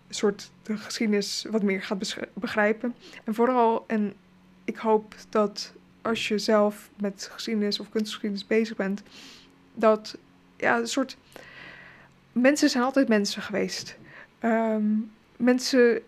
een 0.08 0.14
soort 0.14 0.50
de 0.62 0.76
geschiedenis 0.76 1.46
wat 1.50 1.62
meer 1.62 1.82
gaat 1.82 2.16
begrijpen. 2.34 2.94
En 3.24 3.34
vooral, 3.34 3.84
en 3.86 4.14
ik 4.64 4.76
hoop 4.76 5.14
dat 5.28 5.72
als 6.02 6.28
je 6.28 6.38
zelf 6.38 6.90
met 7.00 7.28
geschiedenis 7.32 7.80
of 7.80 7.88
kunstgeschiedenis 7.88 8.46
bezig 8.46 8.76
bent, 8.76 9.02
dat 9.74 10.18
ja, 10.56 10.78
een 10.78 10.86
soort 10.86 11.16
mensen 12.40 12.70
zijn 12.70 12.84
altijd 12.84 13.08
mensen 13.08 13.42
geweest. 13.42 13.96
Um, 14.42 15.10
mensen 15.36 16.00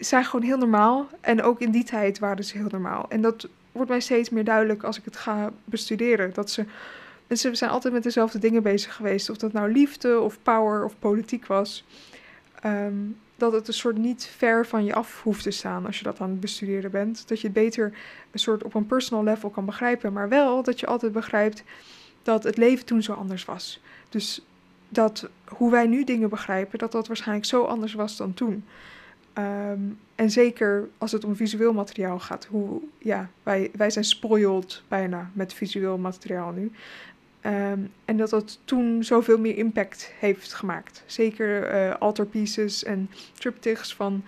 zijn 0.00 0.24
gewoon 0.24 0.46
heel 0.46 0.58
normaal. 0.58 1.08
En 1.20 1.42
ook 1.42 1.60
in 1.60 1.70
die 1.70 1.84
tijd 1.84 2.18
waren 2.18 2.44
ze 2.44 2.56
heel 2.56 2.68
normaal. 2.70 3.06
En 3.08 3.20
dat 3.20 3.48
wordt 3.72 3.90
mij 3.90 4.00
steeds 4.00 4.30
meer 4.30 4.44
duidelijk 4.44 4.82
als 4.82 4.98
ik 4.98 5.04
het 5.04 5.16
ga 5.16 5.52
bestuderen. 5.64 6.32
Dat 6.34 6.50
ze, 6.50 6.64
mensen 7.26 7.56
zijn 7.56 7.70
altijd 7.70 7.94
met 7.94 8.02
dezelfde 8.02 8.38
dingen 8.38 8.62
bezig 8.62 8.94
geweest. 8.94 9.30
Of 9.30 9.36
dat 9.36 9.52
nou 9.52 9.72
liefde 9.72 10.20
of 10.20 10.38
power 10.42 10.84
of 10.84 10.98
politiek 10.98 11.46
was. 11.46 11.84
Um, 12.66 13.16
dat 13.36 13.52
het 13.52 13.68
een 13.68 13.74
soort 13.74 13.96
niet 13.96 14.24
ver 14.36 14.66
van 14.66 14.84
je 14.84 14.94
af 14.94 15.22
hoeft 15.22 15.42
te 15.42 15.50
staan 15.50 15.86
als 15.86 15.98
je 15.98 16.04
dat 16.04 16.20
aan 16.20 16.30
het 16.30 16.40
bestuderen 16.40 16.90
bent. 16.90 17.28
Dat 17.28 17.40
je 17.40 17.46
het 17.46 17.56
beter 17.56 17.92
een 18.30 18.38
soort 18.38 18.62
op 18.62 18.74
een 18.74 18.86
personal 18.86 19.24
level 19.24 19.50
kan 19.50 19.64
begrijpen. 19.64 20.12
Maar 20.12 20.28
wel 20.28 20.62
dat 20.62 20.80
je 20.80 20.86
altijd 20.86 21.12
begrijpt 21.12 21.62
dat 22.22 22.44
het 22.44 22.56
leven 22.56 22.86
toen 22.86 23.02
zo 23.02 23.12
anders 23.12 23.44
was. 23.44 23.80
Dus 24.08 24.44
dat 24.94 25.28
hoe 25.48 25.70
wij 25.70 25.86
nu 25.86 26.04
dingen 26.04 26.28
begrijpen, 26.28 26.78
dat 26.78 26.92
dat 26.92 27.06
waarschijnlijk 27.06 27.46
zo 27.46 27.64
anders 27.64 27.94
was 27.94 28.16
dan 28.16 28.34
toen. 28.34 28.64
Um, 29.38 29.98
en 30.14 30.30
zeker 30.30 30.88
als 30.98 31.12
het 31.12 31.24
om 31.24 31.36
visueel 31.36 31.72
materiaal 31.72 32.18
gaat. 32.18 32.44
Hoe, 32.44 32.80
ja, 32.98 33.28
wij, 33.42 33.70
wij 33.76 33.90
zijn 33.90 34.04
spoiled 34.04 34.82
bijna 34.88 35.30
met 35.32 35.54
visueel 35.54 35.98
materiaal 35.98 36.52
nu. 36.52 36.72
Um, 37.46 37.92
en 38.04 38.16
dat 38.16 38.30
dat 38.30 38.58
toen 38.64 39.04
zoveel 39.04 39.38
meer 39.38 39.56
impact 39.56 40.12
heeft 40.18 40.52
gemaakt. 40.52 41.02
Zeker 41.06 41.74
uh, 41.74 41.94
altarpieces 41.98 42.84
en 42.84 43.10
triptychs 43.32 43.94
van 43.94 44.24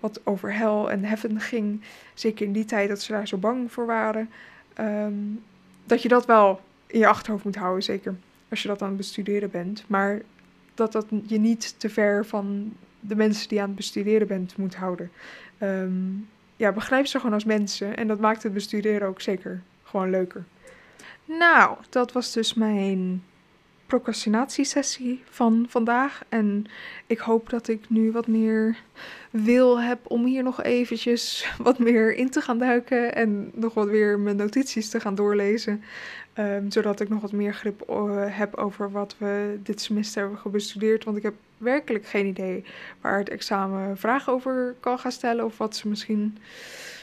wat 0.00 0.20
over 0.24 0.54
hel 0.54 0.90
en 0.90 1.04
heaven 1.04 1.40
ging. 1.40 1.82
Zeker 2.14 2.46
in 2.46 2.52
die 2.52 2.64
tijd 2.64 2.88
dat 2.88 3.00
ze 3.00 3.12
daar 3.12 3.28
zo 3.28 3.36
bang 3.36 3.72
voor 3.72 3.86
waren. 3.86 4.30
Ehm, 4.74 5.14
dat 5.84 6.02
je 6.02 6.08
dat 6.08 6.26
wel 6.26 6.60
in 6.86 6.98
je 6.98 7.06
achterhoofd 7.06 7.44
moet 7.44 7.56
houden, 7.56 7.82
zeker 7.82 8.14
als 8.48 8.62
je 8.62 8.68
dat 8.68 8.82
aan 8.82 8.88
het 8.88 8.96
bestuderen 8.96 9.50
bent. 9.50 9.84
Maar 9.86 10.20
dat 10.74 10.92
dat 10.92 11.06
je 11.26 11.38
niet 11.38 11.80
te 11.80 11.88
ver 11.88 12.26
van 12.26 12.72
de 13.00 13.16
mensen 13.16 13.48
die 13.48 13.60
aan 13.60 13.66
het 13.66 13.76
bestuderen 13.76 14.26
bent 14.26 14.56
moet 14.56 14.74
houden. 14.74 15.10
Ehm, 15.58 15.92
ja, 16.56 16.72
begrijp 16.72 17.06
ze 17.06 17.18
gewoon 17.18 17.34
als 17.34 17.44
mensen. 17.44 17.96
En 17.96 18.06
dat 18.06 18.20
maakt 18.20 18.42
het 18.42 18.52
bestuderen 18.52 19.08
ook 19.08 19.20
zeker 19.20 19.62
gewoon 19.82 20.10
leuker. 20.10 20.44
Nou, 21.24 21.76
dat 21.88 22.12
was 22.12 22.32
dus 22.32 22.54
mijn 22.54 23.22
procrastinatiesessie 23.86 25.22
van 25.30 25.66
vandaag. 25.68 26.22
En 26.28 26.66
ik 27.06 27.18
hoop 27.18 27.50
dat 27.50 27.68
ik 27.68 27.88
nu 27.88 28.12
wat 28.12 28.26
meer 28.26 28.76
wil 29.30 29.80
heb 29.80 29.98
om 30.02 30.24
hier 30.24 30.42
nog 30.42 30.62
eventjes 30.62 31.52
wat 31.58 31.78
meer 31.78 32.14
in 32.14 32.30
te 32.30 32.40
gaan 32.40 32.58
duiken. 32.58 33.14
En 33.14 33.50
nog 33.54 33.74
wat 33.74 33.88
weer 33.88 34.18
mijn 34.18 34.36
notities 34.36 34.88
te 34.88 35.00
gaan 35.00 35.14
doorlezen. 35.14 35.82
Ehm, 36.36 36.70
zodat 36.70 37.00
ik 37.00 37.08
nog 37.08 37.20
wat 37.20 37.32
meer 37.32 37.54
grip 37.54 37.84
uh, 37.90 38.24
heb 38.28 38.54
over 38.54 38.90
wat 38.90 39.16
we 39.18 39.58
dit 39.62 39.80
semester 39.80 40.20
hebben 40.20 40.38
gebestudeerd. 40.38 41.04
Want 41.04 41.16
ik 41.16 41.22
heb 41.22 41.34
werkelijk 41.58 42.06
geen 42.06 42.26
idee 42.26 42.64
waar 43.00 43.18
het 43.18 43.28
examen 43.28 43.98
vragen 43.98 44.32
over 44.32 44.74
kan 44.80 44.98
gaan 44.98 45.12
stellen. 45.12 45.44
Of 45.44 45.58
wat 45.58 45.76
ze 45.76 45.88
misschien 45.88 46.38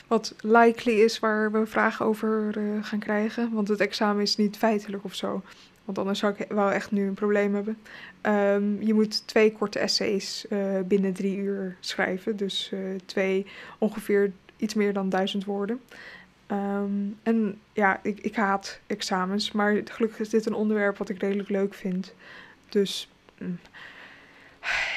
wat 0.07 0.36
likely 0.41 0.93
is 0.93 1.19
waar 1.19 1.51
we 1.51 1.65
vragen 1.65 2.05
over 2.05 2.57
uh, 2.57 2.84
gaan 2.84 2.99
krijgen. 2.99 3.53
Want 3.53 3.67
het 3.67 3.79
examen 3.79 4.21
is 4.21 4.36
niet 4.36 4.57
feitelijk 4.57 5.03
of 5.03 5.15
zo. 5.15 5.41
Want 5.86 5.97
anders 5.97 6.19
zou 6.19 6.34
ik 6.38 6.47
wel 6.51 6.71
echt 6.71 6.91
nu 6.91 7.07
een 7.07 7.13
probleem 7.13 7.55
hebben. 7.55 7.77
Um, 8.21 8.81
je 8.81 8.93
moet 8.93 9.27
twee 9.27 9.51
korte 9.51 9.79
essays 9.79 10.45
uh, 10.49 10.79
binnen 10.86 11.13
drie 11.13 11.38
uur 11.38 11.75
schrijven. 11.79 12.36
Dus 12.38 12.71
twee 13.05 13.45
ongeveer 13.77 14.31
iets 14.57 14.73
meer 14.73 14.93
dan 14.93 15.09
duizend 15.09 15.45
woorden. 15.45 15.81
Um, 16.54 17.18
en 17.24 17.60
ja, 17.74 17.99
ik, 18.04 18.20
ik 18.20 18.36
haat 18.36 18.80
examens. 18.88 19.51
Maar 19.51 19.82
gelukkig 19.86 20.20
is 20.20 20.30
dit 20.30 20.45
een 20.45 20.54
onderwerp 20.54 20.97
wat 20.97 21.10
ik 21.10 21.22
redelijk 21.22 21.49
leuk 21.49 21.74
vind. 21.74 22.14
Dus 22.70 23.10
mm, 23.38 23.60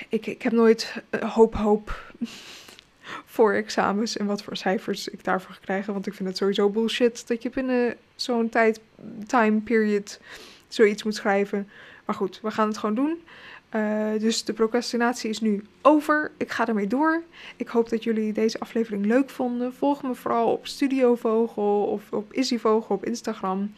ik, 0.09 0.27
ik 0.27 0.43
heb 0.43 0.53
nooit 0.53 1.03
hoop, 1.21 1.55
hoop 1.55 2.13
voor 3.35 3.53
examens 3.53 4.17
en 4.17 4.27
wat 4.27 4.43
voor 4.43 4.57
cijfers 4.57 5.09
ik 5.09 5.25
daarvoor 5.25 5.55
ga 5.55 5.61
krijgen. 5.61 5.93
Want 5.93 6.07
ik 6.07 6.15
vind 6.15 6.29
het 6.29 6.39
sowieso 6.39 6.71
bullshit 6.71 7.27
dat 7.27 7.43
je 7.43 7.51
binnen 7.51 7.97
zo'n 8.15 8.49
tijd, 8.49 8.81
time 9.27 9.61
period 9.61 10.21
zoiets 10.69 11.03
moet 11.03 11.15
schrijven. 11.15 11.69
Maar 12.05 12.17
goed, 12.17 12.41
we 12.43 12.51
gaan 12.51 12.69
het 12.69 12.79
gewoon 12.79 12.95
doen. 12.95 13.23
Uh, 13.77 14.21
dus 14.21 14.45
de 14.45 14.53
procrastinatie 14.53 15.31
is 15.31 15.41
nu 15.41 15.65
over. 15.83 16.33
Ik 16.37 16.51
ga 16.51 16.69
ermee 16.69 16.87
door. 16.87 17.23
Ik 17.57 17.69
hoop 17.69 17.89
dat 17.89 18.05
jullie 18.05 18.33
deze 18.33 18.61
aflevering 18.61 19.07
leuk 19.07 19.31
vonden. 19.31 19.75
Volg 19.75 20.03
me 20.03 20.15
vooral 20.15 20.53
op 20.53 20.67
Studio 20.67 21.15
Vogel 21.15 21.83
of 21.83 22.13
op 22.13 22.33
Izzy 22.33 22.59
Vogel 22.59 22.95
op 22.95 23.05
Instagram. 23.05 23.73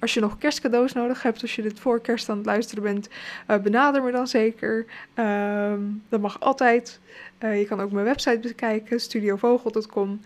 Als 0.00 0.14
je 0.14 0.20
nog 0.20 0.38
kerstcadeaus 0.38 0.92
nodig 0.92 1.22
hebt, 1.22 1.42
als 1.42 1.56
je 1.56 1.62
dit 1.62 1.80
voor 1.80 2.00
kerst 2.00 2.28
aan 2.28 2.36
het 2.36 2.46
luisteren 2.46 2.82
bent, 2.82 3.08
uh, 3.48 3.56
benader 3.56 4.02
me 4.02 4.12
dan 4.12 4.26
zeker. 4.26 4.86
Uh, 5.14 5.72
dat 6.08 6.20
mag 6.20 6.40
altijd. 6.40 7.00
Uh, 7.40 7.58
je 7.58 7.66
kan 7.66 7.80
ook 7.80 7.92
mijn 7.92 8.04
website 8.04 8.38
bekijken, 8.38 9.00
studiovogel.com. 9.00 10.20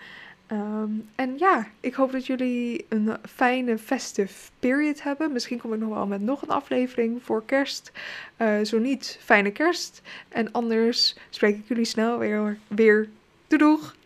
Um, 0.52 1.08
en 1.14 1.38
ja, 1.38 1.66
ik 1.80 1.94
hoop 1.94 2.12
dat 2.12 2.26
jullie 2.26 2.86
een 2.88 3.16
fijne 3.34 3.78
festive 3.78 4.50
period 4.58 5.02
hebben. 5.02 5.32
Misschien 5.32 5.58
kom 5.58 5.72
ik 5.72 5.78
nog 5.78 5.94
wel 5.94 6.06
met 6.06 6.20
nog 6.20 6.42
een 6.42 6.48
aflevering 6.48 7.22
voor 7.22 7.44
kerst. 7.44 7.92
Uh, 8.38 8.64
zo 8.64 8.78
niet, 8.78 9.18
fijne 9.20 9.50
kerst. 9.50 10.02
En 10.28 10.52
anders 10.52 11.16
spreek 11.30 11.56
ik 11.56 11.68
jullie 11.68 11.84
snel 11.84 12.18
weer. 12.18 12.58
weer. 12.68 13.08
Doei 13.46 13.62
doeg! 13.62 13.96